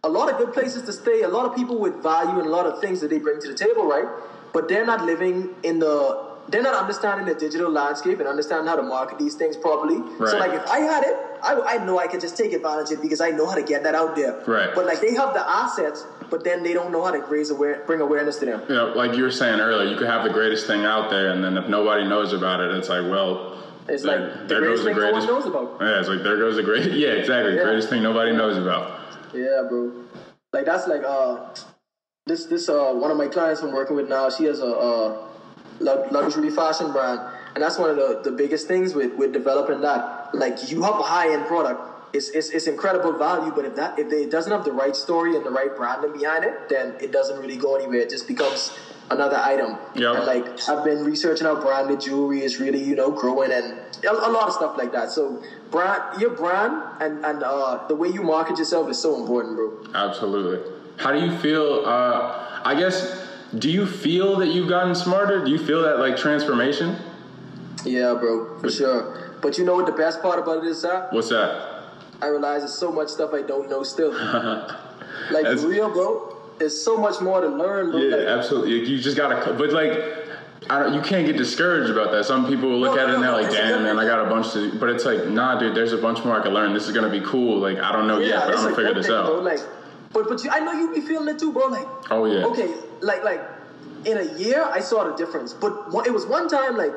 [0.04, 1.22] a lot of good places to stay.
[1.22, 3.48] A lot of people with value and a lot of things that they bring to
[3.48, 4.06] the table, right?
[4.52, 8.74] But they're not living in the they're not understanding the digital landscape and understanding how
[8.74, 9.98] to market these things properly.
[9.98, 10.30] Right.
[10.30, 12.98] So like if I had it, I, I know I could just take advantage of
[12.98, 14.42] it because I know how to get that out there.
[14.46, 14.70] Right.
[14.74, 17.84] But like they have the assets, but then they don't know how to raise aware,
[17.86, 18.62] bring awareness to them.
[18.68, 21.30] You know, like you were saying earlier, you could have the greatest thing out there,
[21.30, 24.60] and then if nobody knows about it, it's like, well, It's there, like the there
[24.62, 25.26] goes greatest the no greatest.
[25.28, 25.76] knows about.
[25.80, 26.90] Yeah, it's like there goes the great.
[27.04, 27.54] Yeah, exactly.
[27.54, 27.62] Yeah.
[27.62, 28.98] Greatest thing nobody knows about.
[29.32, 29.92] Yeah, bro.
[30.52, 31.46] Like that's like uh,
[32.30, 34.30] this this uh one of my clients I'm working with now.
[34.30, 35.26] She has a uh
[35.80, 37.20] lu- luxury fashion brand,
[37.54, 40.30] and that's one of the, the biggest things with with developing that.
[40.32, 41.88] Like you have a high end product.
[42.12, 45.36] It's, it's, it's incredible value, but if that if it doesn't have the right story
[45.36, 48.00] and the right branding behind it, then it doesn't really go anywhere.
[48.00, 48.72] It just becomes
[49.10, 49.76] another item.
[49.94, 50.16] Yep.
[50.16, 54.10] And like I've been researching how branded jewelry is really you know growing and a,
[54.10, 55.10] a lot of stuff like that.
[55.10, 59.56] So brand your brand and and uh, the way you market yourself is so important,
[59.56, 59.66] bro.
[59.94, 60.79] Absolutely.
[61.00, 61.82] How do you feel?
[61.86, 63.26] Uh, I guess.
[63.58, 65.42] Do you feel that you've gotten smarter?
[65.44, 66.96] Do you feel that like transformation?
[67.84, 69.32] Yeah, bro, for sure.
[69.40, 71.10] But you know what the best part about it is, Zach?
[71.12, 71.84] What's that?
[72.20, 74.12] I realize there's so much stuff I don't know still.
[75.32, 76.36] like That's- real, bro.
[76.58, 78.00] There's so much more to learn, bro.
[78.00, 78.86] Yeah, Like, absolutely.
[78.86, 79.92] You just gotta, but like,
[80.68, 82.26] I don't, you can't get discouraged about that.
[82.26, 84.28] Some people will look No, at it and they're like, "Damn, man, I got a
[84.28, 85.74] bunch to." But it's like, nah, dude.
[85.74, 86.74] There's a bunch more I can learn.
[86.74, 87.58] This is gonna be cool.
[87.58, 89.24] Like, I don't know yet, but I'm gonna figure this thing, out.
[89.26, 89.40] Bro.
[89.40, 89.60] Like,
[90.12, 91.66] but but you, I know you be feeling it too, bro.
[91.66, 92.44] Like, Oh yeah.
[92.46, 93.40] okay, like like
[94.04, 96.92] in a year I saw the difference, but one- it was one time like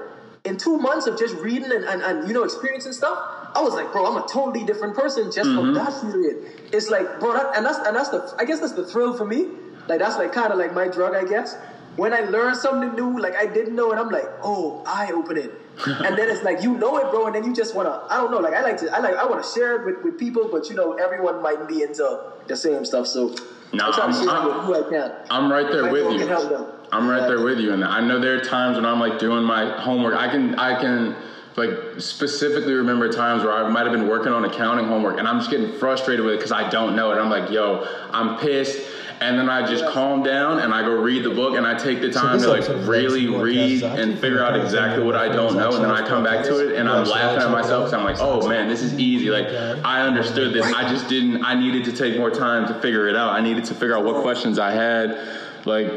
[0.45, 3.17] in two months of just reading and, and, and you know experiencing stuff,
[3.55, 5.55] I was like, bro, I'm a totally different person just Mm-hmm.
[5.55, 6.37] from that period.
[6.71, 9.25] It's like, bro, that, and that's and that's the I guess that's the thrill for
[9.25, 9.45] me.
[9.87, 11.55] Like that's like kind of like my drug, I guess.
[11.95, 15.51] When I learn something new, like I didn't know, and I'm like, oh, eye opening.
[15.85, 18.31] And then it's like you know it, bro, and then you just wanna I don't
[18.31, 20.69] know, like I like to I like I wanna share it with, with people, but
[20.69, 23.35] you know everyone might be into the same stuff, so
[23.73, 25.11] No, I try to I'm- I'm- who I can.
[25.31, 26.19] I'm right there with you.
[26.19, 26.65] can help them.
[26.91, 29.43] I'm right there with you, and I know there are times when I'm like doing
[29.43, 30.15] my homework.
[30.15, 31.15] I can I can
[31.55, 35.39] like specifically remember times where I might have been working on accounting homework, and I'm
[35.39, 37.15] just getting frustrated with it because I don't know it.
[37.17, 38.79] I'm like, yo, I'm pissed.
[39.23, 42.01] And then I just calm down and I go read the book and I take
[42.01, 45.73] the time this to like really read and figure out exactly what I don't know.
[45.73, 48.19] And then I come back to it and I'm laughing at myself because I'm like,
[48.19, 49.29] oh man, this is easy.
[49.29, 49.47] Like
[49.85, 50.65] I understood this.
[50.73, 51.45] I just didn't.
[51.45, 53.31] I needed to take more time to figure it out.
[53.31, 55.17] I needed to figure out what questions I had,
[55.65, 55.87] like.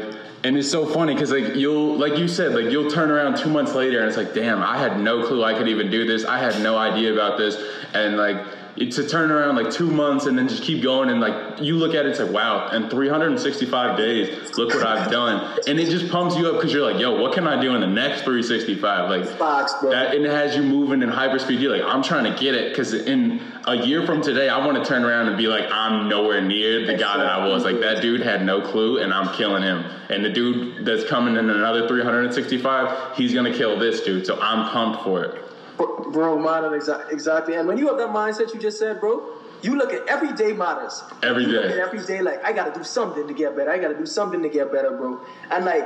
[0.43, 3.49] And it's so funny because like you'll like you said like you'll turn around two
[3.49, 6.25] months later and it's like damn I had no clue I could even do this
[6.25, 7.57] I had no idea about this
[7.95, 8.37] and like
[8.77, 11.95] to turn around like two months and then just keep going and like you look
[11.95, 16.11] at it it's like wow and 365 days look what I've done and it just
[16.11, 19.09] pumps you up because you're like yo what can I do in the next 365
[19.09, 19.39] like
[19.81, 19.89] bro.
[19.89, 21.59] that and it has you moving in hyperspeed.
[21.59, 24.81] You're like, I'm trying to get it because in a year from today, I want
[24.81, 27.63] to turn around and be like, I'm nowhere near the guy that I was.
[27.63, 29.83] Like that dude had no clue, and I'm killing him.
[30.09, 34.25] And the dude that's coming in another 365, he's gonna kill this dude.
[34.25, 35.46] So I'm pumped for it.
[35.77, 37.55] Bro, bro man, exa- exactly.
[37.55, 39.21] And when you have that mindset you just said, bro,
[39.61, 41.03] you look at every day matters.
[41.23, 41.79] Every you day.
[41.79, 43.71] every day, like I gotta do something to get better.
[43.71, 45.19] I gotta do something to get better, bro.
[45.51, 45.85] And like,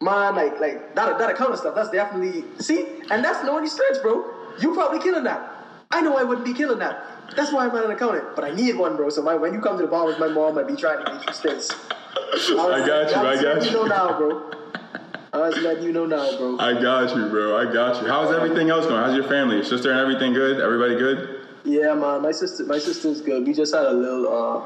[0.00, 1.74] my like, like that, that of stuff.
[1.74, 4.24] That's definitely see, and that's no any stretch, bro.
[4.60, 5.52] You probably killing that.
[5.90, 7.34] I know I wouldn't be killing that.
[7.36, 9.08] That's why I'm not an accountant, but I need one, bro.
[9.08, 11.12] So my, when you come to the bar with my mom, I'd be trying to
[11.12, 11.70] get you states.
[12.16, 13.72] I got you, I got letting you.
[13.72, 14.50] know now, bro.
[15.46, 16.58] I letting you know now, bro.
[16.58, 17.56] I got you, bro.
[17.56, 18.08] I got you.
[18.08, 19.02] How's everything else going?
[19.02, 19.56] How's your family?
[19.56, 20.60] Your sister and everything good?
[20.60, 21.40] Everybody good?
[21.64, 22.22] Yeah, man.
[22.22, 23.46] My sister, my sister's good.
[23.46, 24.26] We just had a little.
[24.26, 24.58] Uh,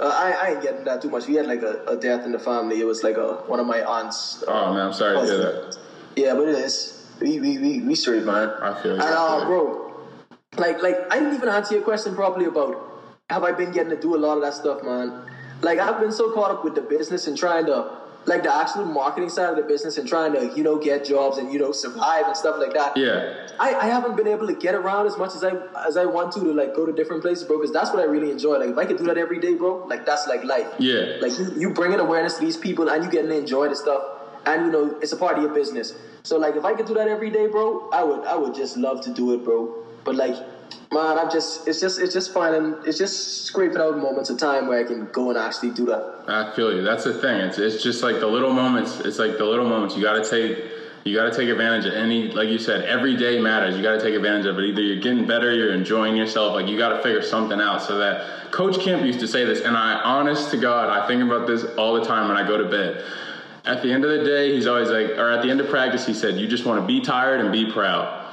[0.00, 1.26] uh, I, I ain't getting that too much.
[1.26, 2.80] We had like a, a death in the family.
[2.80, 4.42] It was like a one of my aunts.
[4.46, 5.78] uh, Oh man, I'm sorry to hear that.
[6.16, 7.06] Yeah, but it is.
[7.20, 8.50] We we we, we straight, man.
[8.62, 9.46] I feel you, And uh, you.
[9.46, 9.94] bro,
[10.58, 12.90] like like I didn't even answer your question properly about
[13.30, 15.22] have I been getting to do a lot of that stuff, man.
[15.62, 17.90] Like I've been so caught up with the business and trying to
[18.26, 21.38] like the actual marketing side of the business and trying to you know get jobs
[21.38, 22.96] and you know survive and stuff like that.
[22.96, 23.48] Yeah.
[23.58, 25.52] I, I haven't been able to get around as much as I
[25.86, 27.58] as I want to to like go to different places, bro.
[27.58, 28.58] Because that's what I really enjoy.
[28.58, 30.68] Like if I could do that every day, bro, like that's like life.
[30.78, 31.18] Yeah.
[31.20, 34.02] Like you, you bringing awareness to these people and you getting to enjoy the stuff,
[34.46, 35.94] and you know it's a part of your business.
[36.22, 38.76] So like if I could do that every day, bro, I would I would just
[38.76, 39.84] love to do it, bro.
[40.04, 40.36] But like,
[40.94, 44.68] man, I'm just it's just it's just finding it's just scraping out moments of time
[44.68, 46.24] where I can go and actually do that.
[46.28, 46.82] I feel you.
[46.82, 47.40] That's the thing.
[47.40, 49.00] It's it's just like the little moments.
[49.00, 49.96] It's like the little moments.
[49.96, 50.64] You got to take.
[51.04, 52.30] You got to take advantage of any.
[52.30, 53.76] Like you said, every day matters.
[53.76, 54.64] You got to take advantage of it.
[54.64, 56.54] Either you're getting better, you're enjoying yourself.
[56.54, 57.82] Like you got to figure something out.
[57.82, 61.22] So that Coach Kemp used to say this, and I, honest to God, I think
[61.22, 63.04] about this all the time when I go to bed.
[63.66, 66.06] At the end of the day, he's always like, or at the end of practice,
[66.06, 68.23] he said, "You just want to be tired and be proud."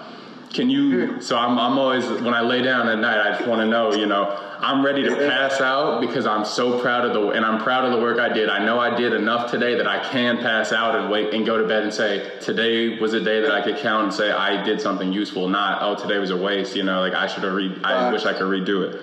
[0.54, 1.08] Can you?
[1.08, 1.22] Hmm.
[1.22, 3.94] So I'm, I'm always when I lay down at night, I just want to know,
[3.94, 5.30] you know, I'm ready to mm-hmm.
[5.30, 8.30] pass out because I'm so proud of the and I'm proud of the work I
[8.30, 8.50] did.
[8.50, 11.58] I know I did enough today that I can pass out and wait and go
[11.58, 14.62] to bed and say today was a day that I could count and say I
[14.64, 15.48] did something useful.
[15.48, 16.76] Not oh today was a waste.
[16.76, 17.74] You know, like I should have re.
[17.84, 19.02] I wish I could redo it.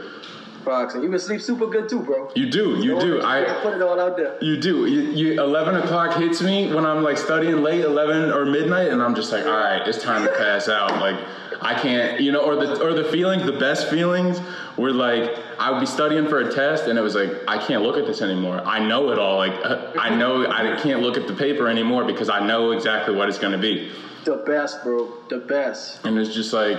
[0.65, 2.31] Fox, and you can sleep super good too, bro.
[2.35, 3.23] You do, you do.
[3.23, 4.37] I put it all out there.
[4.43, 4.87] You do.
[4.87, 9.03] You, you 11 o'clock hits me when I'm like studying late, 11 or midnight, and
[9.03, 11.01] I'm just like, all right, it's time to pass out.
[11.01, 11.19] Like,
[11.61, 14.41] I can't, you know, or the or the feelings, the best feelings
[14.77, 17.83] were like I would be studying for a test, and it was like I can't
[17.83, 18.61] look at this anymore.
[18.65, 19.39] I know it all.
[19.39, 23.15] Like uh, I know I can't look at the paper anymore because I know exactly
[23.15, 23.91] what it's going to be.
[24.25, 25.13] The best, bro.
[25.29, 26.05] The best.
[26.05, 26.79] And it's just like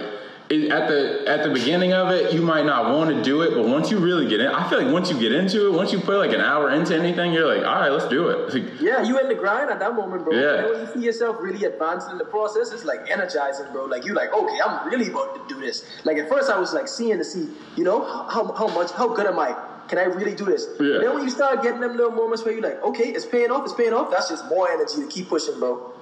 [0.50, 3.54] it, at the at the beginning of it, you might not want to do it,
[3.54, 5.92] but once you really get in, I feel like once you get into it, once
[5.92, 8.40] you put like an hour into anything, you're like, all right, let's do it.
[8.60, 10.34] Like, Yeah, you in the grind at that moment, bro.
[10.34, 10.64] Yeah.
[10.64, 13.86] And when you see yourself really advancing in the process, it's like energizing, bro.
[13.86, 15.86] Like you like, okay, I'm really about to do this.
[16.04, 17.48] Like at first I was like seeing to see,
[17.78, 19.56] you know, how how much how good am I?
[19.88, 20.68] Can I really do this?
[20.80, 20.96] Yeah.
[20.96, 23.52] And then when you start getting them little moments where you're like, okay, it's paying
[23.52, 25.94] off, it's paying off, that's just more energy to keep pushing, bro.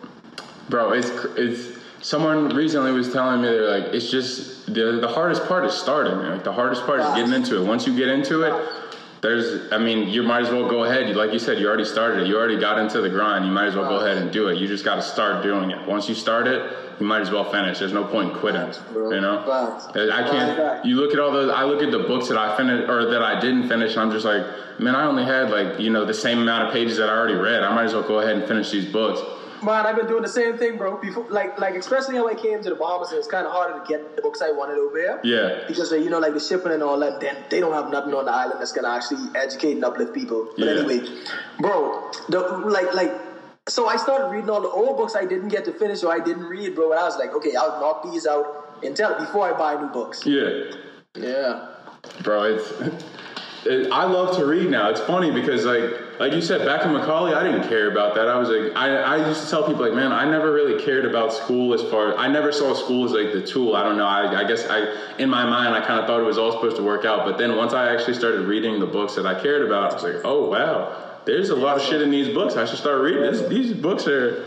[0.70, 1.78] Bro, it's it's.
[2.02, 6.18] Someone recently was telling me they're like, it's just the the hardest part is starting.
[6.18, 6.32] Man.
[6.34, 7.66] Like the hardest part is getting into it.
[7.66, 8.70] Once you get into it,
[9.22, 9.72] there's.
[9.72, 11.16] I mean, you might as well go ahead.
[11.16, 12.28] Like you said, you already started it.
[12.28, 13.46] You already got into the grind.
[13.46, 14.58] You might as well go ahead and do it.
[14.58, 15.88] You just got to start doing it.
[15.88, 17.80] Once you start it, you might as well finish.
[17.80, 18.72] There's no point in quitting.
[18.94, 19.44] You know.
[19.96, 20.86] I can't.
[20.86, 21.52] You look at all the.
[21.52, 24.12] I look at the books that I finished or that I didn't finish, and I'm
[24.12, 24.46] just like,
[24.80, 27.34] man, I only had like you know the same amount of pages that I already
[27.34, 27.64] read.
[27.64, 29.20] I might as well go ahead and finish these books.
[29.64, 30.98] Man, I've been doing the same thing, bro.
[30.98, 33.80] Before, like, like especially how I came to the Bahamas, and it's kind of harder
[33.80, 35.20] to get the books I wanted over here.
[35.24, 35.64] Yeah.
[35.68, 38.26] Because you know, like the shipping and all that, then they don't have nothing on
[38.26, 40.50] the island that's gonna actually educate and uplift people.
[40.58, 40.72] But Yeah.
[40.84, 41.08] anyway,
[41.60, 43.12] bro, the like, like
[43.70, 46.20] So I started reading all the old books I didn't get to finish or I
[46.24, 46.92] didn't read, bro.
[46.92, 50.26] And I was like, okay, I'll knock these out until before I buy new books.
[50.26, 50.72] Yeah.
[51.16, 51.68] Yeah.
[52.24, 52.44] bro.
[52.44, 52.72] It's
[53.68, 54.90] it, I love to read now.
[54.90, 58.28] It's funny because like like you said back in Macaulay, I didn't care about that.
[58.28, 61.06] I was like I, I used to tell people like man, I never really cared
[61.06, 62.16] about school as far.
[62.18, 63.76] I never saw school as like the tool.
[63.76, 64.06] I don't know.
[64.06, 66.78] I, I guess I in my mind I kind of thought it was all supposed
[66.78, 67.26] to work out.
[67.26, 70.04] But then once I actually started reading the books that I cared about, I was
[70.04, 72.56] like oh wow, there's a lot of shit in these books.
[72.56, 73.22] I should start reading.
[73.22, 74.46] This, these books are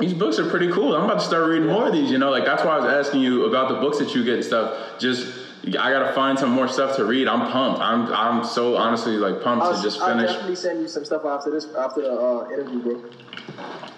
[0.00, 0.96] these books are pretty cool.
[0.96, 3.06] I'm about to start reading more of these, you know, like that's why I was
[3.06, 4.98] asking you about the books that you get and stuff.
[4.98, 7.28] Just I gotta find some more stuff to read.
[7.28, 7.80] I'm pumped.
[7.80, 10.28] I'm I'm so honestly like pumped I'll, to just finish.
[10.28, 13.10] I'll definitely send you some stuff after this, after the uh, interview, bro.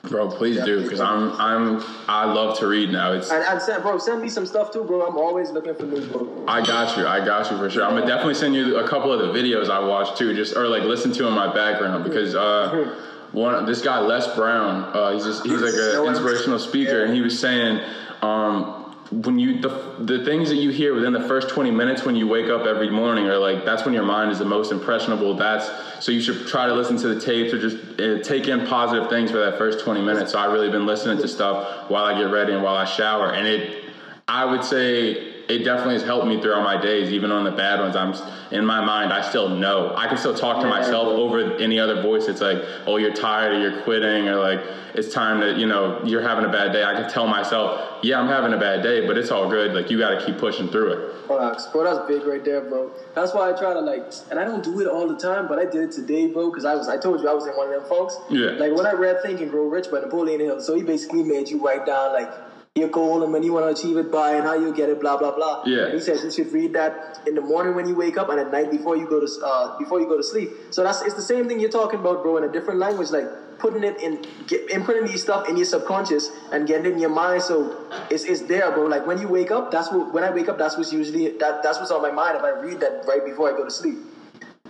[0.08, 3.12] Bro, please do, because I'm I'm I love to read now.
[3.12, 5.06] It's And, and send, bro, send me some stuff too, bro.
[5.06, 6.44] I'm always looking for new, bro.
[6.48, 7.06] I got you.
[7.06, 7.84] I got you for sure.
[7.84, 10.66] I'm gonna definitely send you a couple of the videos I watched too, just or
[10.66, 12.98] like listen to in my background because uh,
[13.32, 17.20] one this guy Les Brown, uh, he's just he's like an inspirational speaker, and he
[17.20, 17.80] was saying
[18.20, 18.81] um,
[19.12, 22.26] when you the the things that you hear within the first 20 minutes when you
[22.26, 25.34] wake up every morning are like that's when your mind is the most impressionable.
[25.36, 25.70] That's
[26.04, 29.10] so you should try to listen to the tapes or just uh, take in positive
[29.10, 30.32] things for that first 20 minutes.
[30.32, 33.32] So i've really been listening to stuff while I get ready and while I shower,
[33.32, 33.84] and it
[34.28, 37.80] I would say it definitely has helped me throughout my days, even on the bad
[37.80, 37.94] ones.
[37.94, 38.14] I'm
[38.50, 39.94] in my mind, I still know.
[39.96, 42.26] I can still talk to myself over any other voice.
[42.26, 44.60] It's like, oh, you're tired, or you're quitting, or like
[44.94, 46.84] it's time to, you know, you're having a bad day.
[46.84, 49.74] I can tell myself, yeah, I'm having a bad day, but it's all good.
[49.74, 51.26] Like you got to keep pushing through it.
[51.26, 51.38] Bro.
[51.40, 52.90] That's big right there, bro.
[53.14, 55.58] That's why I try to like, and I don't do it all the time, but
[55.58, 56.50] I did it today, bro.
[56.50, 58.16] Because I was, I told you I was in one of them folks.
[58.30, 58.50] Yeah.
[58.52, 61.48] Like when I read Think and Grow Rich by Napoleon Hill, so he basically made
[61.48, 62.30] you write down like
[62.74, 64.98] your goal and when you want to achieve it by and how you get it,
[64.98, 65.62] blah blah blah.
[65.66, 65.84] Yeah.
[65.84, 68.40] And he says you should read that in the morning when you wake up and
[68.40, 70.48] at night before you go to uh, before you go to sleep.
[70.70, 73.26] So that's it's the same thing you're talking about, bro, in a different language, like
[73.58, 77.10] putting it in, get, imprinting these stuff in your subconscious and getting it in your
[77.10, 77.42] mind.
[77.42, 78.86] So it's, it's there, bro.
[78.86, 81.62] Like when you wake up, that's what when I wake up, that's what's usually that
[81.62, 83.98] that's what's on my mind if I read that right before I go to sleep.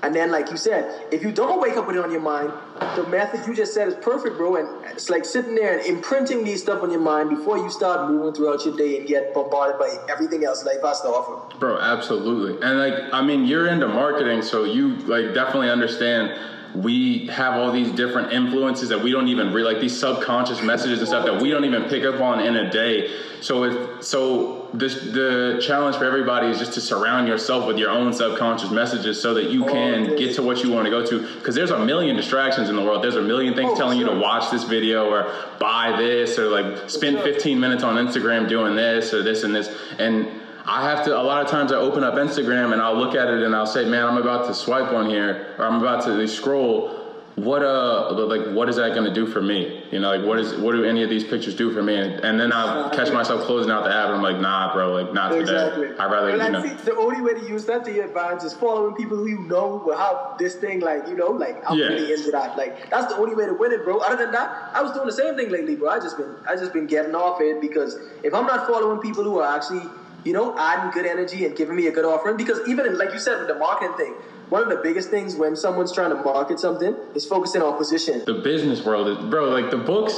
[0.02, 2.52] And then, like you said, if you don't wake up with it on your mind,
[2.96, 4.56] the method you just said is perfect, bro.
[4.56, 8.10] And it's like sitting there and imprinting these stuff on your mind before you start
[8.10, 11.56] moving throughout your day and get bombarded by everything else life has to offer.
[11.58, 12.60] Bro, absolutely.
[12.66, 16.36] And like, I mean, you're into marketing, so you like definitely understand.
[16.74, 21.00] We have all these different influences that we don't even read, like these subconscious messages
[21.00, 23.14] and stuff that we don't even pick up on in a day.
[23.40, 27.90] So if so, this the challenge for everybody is just to surround yourself with your
[27.90, 31.04] own subconscious messages so that you oh, can get to what you want to go
[31.04, 31.20] to.
[31.34, 33.02] Because there's a million distractions in the world.
[33.02, 36.48] There's a million things Oh, telling you to watch this video or buy this or
[36.48, 37.24] like spend sure.
[37.24, 39.74] 15 minutes on Instagram doing this or this and this.
[39.98, 40.28] And
[40.64, 43.28] I have to, a lot of times I open up Instagram and I'll look at
[43.28, 46.28] it and I'll say, man, I'm about to swipe on here or I'm about to
[46.28, 47.01] scroll.
[47.36, 49.82] What uh like what is that gonna do for me?
[49.90, 51.96] You know, like what is what do any of these pictures do for me?
[51.96, 54.92] And, and then I catch myself closing out the app and I'm like, nah, bro,
[54.92, 55.86] like not Exactly.
[55.88, 55.96] today.
[55.98, 56.62] I'd rather and you know.
[56.62, 59.38] think the only way to use that to your advantage is following people who you
[59.40, 61.86] know will have this thing, like you know, like I'm Yeah.
[61.86, 62.54] really into that.
[62.58, 63.98] Like that's the only way to win it, bro.
[64.00, 65.88] Other than that, I was doing the same thing lately, bro.
[65.88, 69.24] I just been, I just been getting off it because if I'm not following people
[69.24, 69.88] who are actually,
[70.26, 73.14] you know, adding good energy and giving me a good offering, because even in, like
[73.14, 74.14] you said with the marketing thing,
[74.52, 78.22] one of the biggest things when someone's trying to market something is focusing on position.
[78.26, 80.14] the business world is bro like the books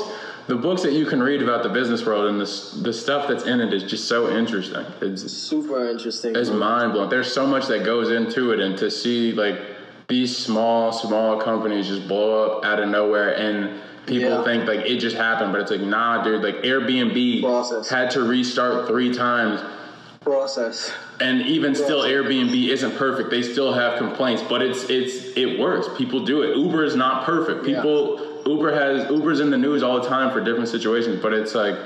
[0.48, 3.44] the books that you can read about the business world and the, the stuff that's
[3.44, 6.34] in it is just so interesting it's, Super interesting.
[6.34, 9.56] it's mind blowing there's so much that goes into it and to see like
[10.08, 14.44] these small small companies just blow up out of nowhere and people Yeah.
[14.44, 17.88] think like it just happened but it's like nah dude like airbnb Process.
[17.88, 19.60] had to restart three times
[20.20, 20.90] process.
[21.20, 23.30] And even still airbnb isn't perfect.
[23.30, 25.88] They still have complaints but it's it's it works.
[25.96, 26.56] People do it.
[26.56, 27.66] Uber is not perfect.
[27.66, 27.76] Yeah.
[27.76, 31.54] people uber has uber's in the news all the time for different situations but it's
[31.54, 31.76] like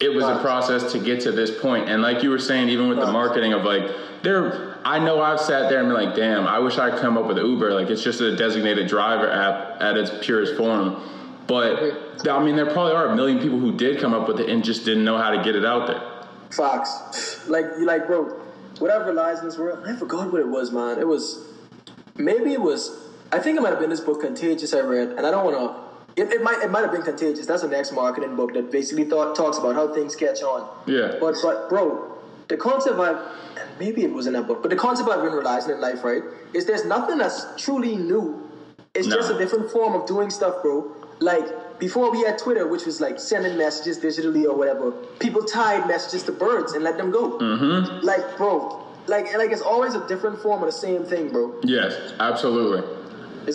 [0.00, 1.62] it was a process to get to this point.
[1.62, 3.88] point and like you were saying even with the marketing of like
[4.22, 7.26] there i know i've sat there and been like damn i wish i'd come up
[7.26, 7.72] with uber.
[7.72, 11.00] Like it's just a designated driver app at its purest form.
[11.46, 14.48] But i mean there probably are a million people who did come up with it
[14.48, 16.02] and just didn't know how to get it out there.
[16.50, 18.41] Fox, Like you like, bro,
[18.82, 19.84] whatever lies in this world.
[19.86, 20.98] I forgot what it was, man.
[20.98, 21.46] It was
[22.16, 22.98] maybe it was
[23.30, 25.80] I think it might have been this book Contagious I read, and I don't wanna
[26.16, 27.46] it, it might it might have been Contagious.
[27.46, 30.68] That's an ex marketing book that basically thought talks about how things catch on.
[30.86, 31.16] Yeah.
[31.20, 32.18] But but bro,
[32.48, 33.12] the concept I
[33.78, 36.22] maybe it was in that book, but the concept I've been realizing in life, right,
[36.52, 38.50] is there's nothing that's truly new.
[38.94, 39.16] It's No.
[39.16, 40.92] just a different form of doing stuff, bro.
[41.20, 41.46] Like
[41.82, 46.22] before we had Twitter, which was like sending messages digitally or whatever, people tied messages
[46.22, 47.40] to birds and let them go.
[47.40, 48.06] Mm-hmm.
[48.06, 51.60] Like, bro, like, like it's always a different form of the same thing, bro.
[51.64, 52.88] Yes, absolutely.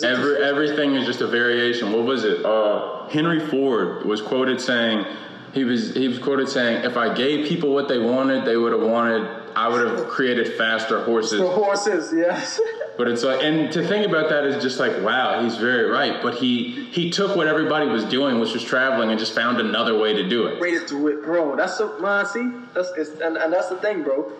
[0.04, 1.90] Every just- everything is just a variation.
[1.90, 2.44] What was it?
[2.44, 5.06] Uh, Henry Ford was quoted saying
[5.54, 8.72] he was he was quoted saying if I gave people what they wanted, they would
[8.72, 9.26] have wanted.
[9.56, 11.40] I would have created faster horses.
[11.40, 12.60] the horses, yes.
[12.98, 16.20] But it's like, and to think about that is just like, wow, he's very right.
[16.20, 19.96] But he he took what everybody was doing, which was traveling, and just found another
[19.96, 20.60] way to do it.
[20.60, 21.54] Rated through it, bro.
[21.54, 22.26] That's so man.
[22.26, 24.32] See, that's it's, and, and that's the thing, bro.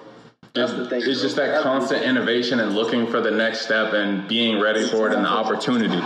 [0.54, 0.98] That's the thing.
[0.98, 1.22] It's bro.
[1.22, 5.08] just that That's- constant innovation and looking for the next step and being ready for
[5.08, 6.02] it and the opportunity.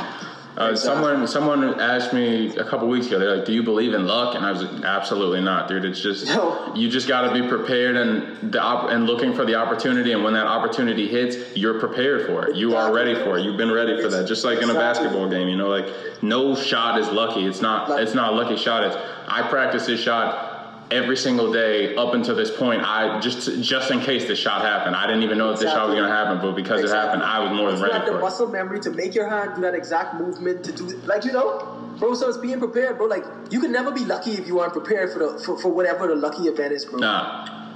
[0.62, 3.18] Uh, someone someone asked me a couple weeks ago.
[3.18, 5.84] They're like, "Do you believe in luck?" And I was like, "Absolutely not, dude.
[5.84, 6.72] It's just No.
[6.74, 10.12] you just got to be prepared and the op- and looking for the opportunity.
[10.12, 12.56] And when that opportunity hits, you're prepared for it.
[12.56, 13.42] You are ready for it.
[13.44, 14.26] You've been ready for that.
[14.26, 15.88] Just like in a basketball game, you know, like
[16.22, 17.46] no shot is lucky.
[17.46, 18.00] It's not.
[18.00, 18.84] It's not a lucky shot.
[18.84, 18.96] It's
[19.28, 20.51] I practice this shot
[20.92, 22.82] every single day up until this point.
[22.82, 24.94] I just just in case this shot happened.
[24.94, 27.22] I didn't even know if this shot was going to happen, but because it happened,
[27.22, 29.62] I was more than You ready have the muscle memory to make your hand do
[29.62, 32.14] that exact movement to do like you know, bro.
[32.14, 33.06] So it's being prepared, bro.
[33.06, 36.06] Like you can never be lucky if you aren't prepared for the for, for whatever
[36.06, 37.00] the lucky event is, bro.
[37.00, 37.72] Nah,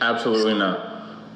[0.00, 0.88] absolutely not.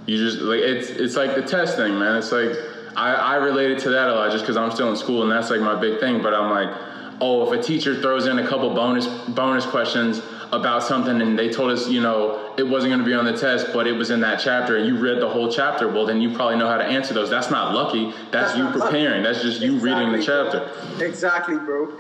[0.07, 2.17] You just like it's it's like the test thing, man.
[2.17, 2.57] It's like
[2.97, 5.51] I I related to that a lot just because I'm still in school and that's
[5.51, 6.23] like my big thing.
[6.23, 6.75] But I'm like,
[7.21, 10.21] oh, if a teacher throws in a couple bonus bonus questions
[10.53, 13.37] about something and they told us, you know, it wasn't going to be on the
[13.37, 16.21] test, but it was in that chapter and you read the whole chapter, well, then
[16.21, 17.31] you probably know how to answer those.
[17.31, 18.11] That's not lucky.
[18.31, 18.91] That's, That's you not lucky.
[18.93, 19.23] preparing.
[19.23, 20.71] That's just you reading the chapter.
[20.99, 21.07] bro.
[21.07, 21.99] Exactly, bro.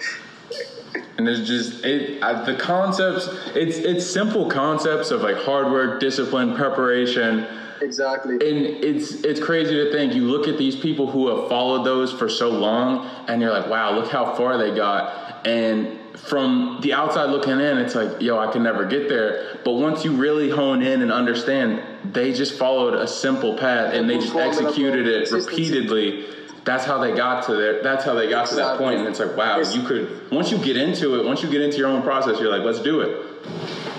[1.18, 3.28] And it's just it I, the concepts.
[3.56, 7.46] It's it's simple concepts of like hard work, discipline, preparation,
[7.80, 8.34] Exactly.
[8.34, 10.14] and it's it's crazy to think.
[10.14, 13.68] You look at these people who have followed those for so long, and you're like,
[13.68, 15.44] wow, look how far they got.
[15.46, 19.58] And from the outside looking in, it's like, yo, I can never get there.
[19.64, 24.08] But once you really hone in and understand, they just followed a simple path and
[24.08, 26.26] they just executed it repeatedly.
[26.64, 27.82] That's how they got to there.
[27.82, 29.00] That's how they got to that point.
[29.00, 31.76] And it's like, wow, you could once you get into it, once you get into
[31.76, 33.44] your own process, you're like, let's do it.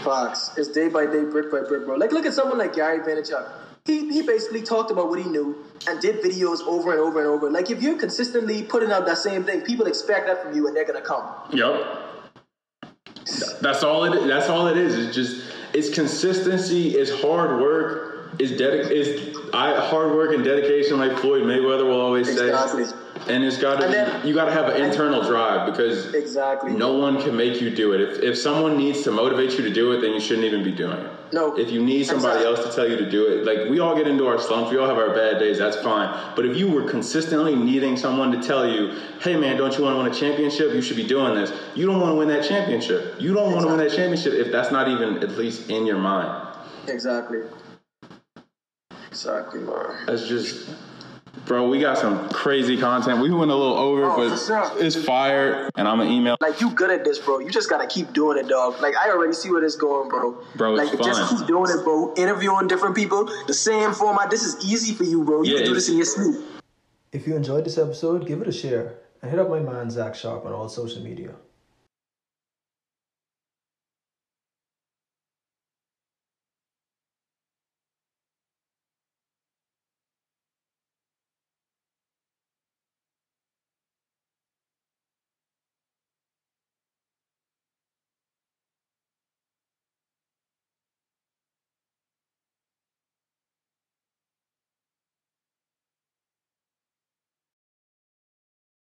[0.04, 1.96] Fox, It's day by day, brick by brick, bro.
[1.96, 3.52] Like, look at someone like Gary Vaynerchuk.
[3.86, 7.28] He, he basically talked about what he knew and did videos over and over and
[7.28, 7.52] over.
[7.52, 10.76] Like, if you're consistently putting out that same thing, people expect that from you and
[10.76, 11.28] they're going to come.
[11.52, 12.05] Yep.
[13.66, 14.28] That's all it.
[14.28, 14.96] That's all it is.
[14.96, 16.90] It's just it's consistency.
[16.90, 18.30] It's hard work.
[18.38, 18.92] It's dedic.
[18.92, 22.52] It's I hard work and dedication, like Floyd Mayweather will always say.
[23.16, 23.36] Exactly.
[23.36, 26.74] And it's got to then- you got to have an internal drive because Exactly.
[26.74, 28.02] no one can make you do it.
[28.02, 30.72] If if someone needs to motivate you to do it, then you shouldn't even be
[30.72, 31.12] doing it.
[31.32, 31.56] No.
[31.56, 32.64] If you need somebody Exactly.
[32.64, 34.78] else to tell you to do it, like we all get into our slumps, we
[34.78, 35.58] all have our bad days.
[35.58, 36.10] That's fine.
[36.36, 38.92] But if you were consistently needing someone to tell you,
[39.22, 40.74] "Hey, man, don't you want to win a championship?
[40.74, 43.16] You should be doing this." You don't want to win that championship.
[43.20, 45.98] You don't want to win that championship if that's not even at least in your
[45.98, 46.30] mind.
[46.88, 47.40] Exactly.
[49.10, 49.96] Exactly, man.
[50.06, 50.68] That's just,
[51.46, 51.68] bro.
[51.70, 53.20] We got some crazy content.
[53.22, 54.72] We went a little over, Oh, but sure.
[54.84, 55.70] it's fire.
[55.76, 56.38] And I'm gonna email.
[56.40, 57.40] Like, you good at this, bro.
[57.40, 58.82] You just got to keep doing it, dog.
[58.82, 60.38] Like, I already see where this going, bro.
[60.56, 62.14] Bro, it's like, just keep doing it, bro.
[62.16, 64.30] Interviewing different people, the same format.
[64.30, 65.42] This is easy for you, bro.
[65.44, 66.36] You Yeah, can do this in your sleep.
[67.12, 70.16] If you enjoyed this episode, give it a share and hit up my man Zach
[70.16, 71.32] Sharp on all social media.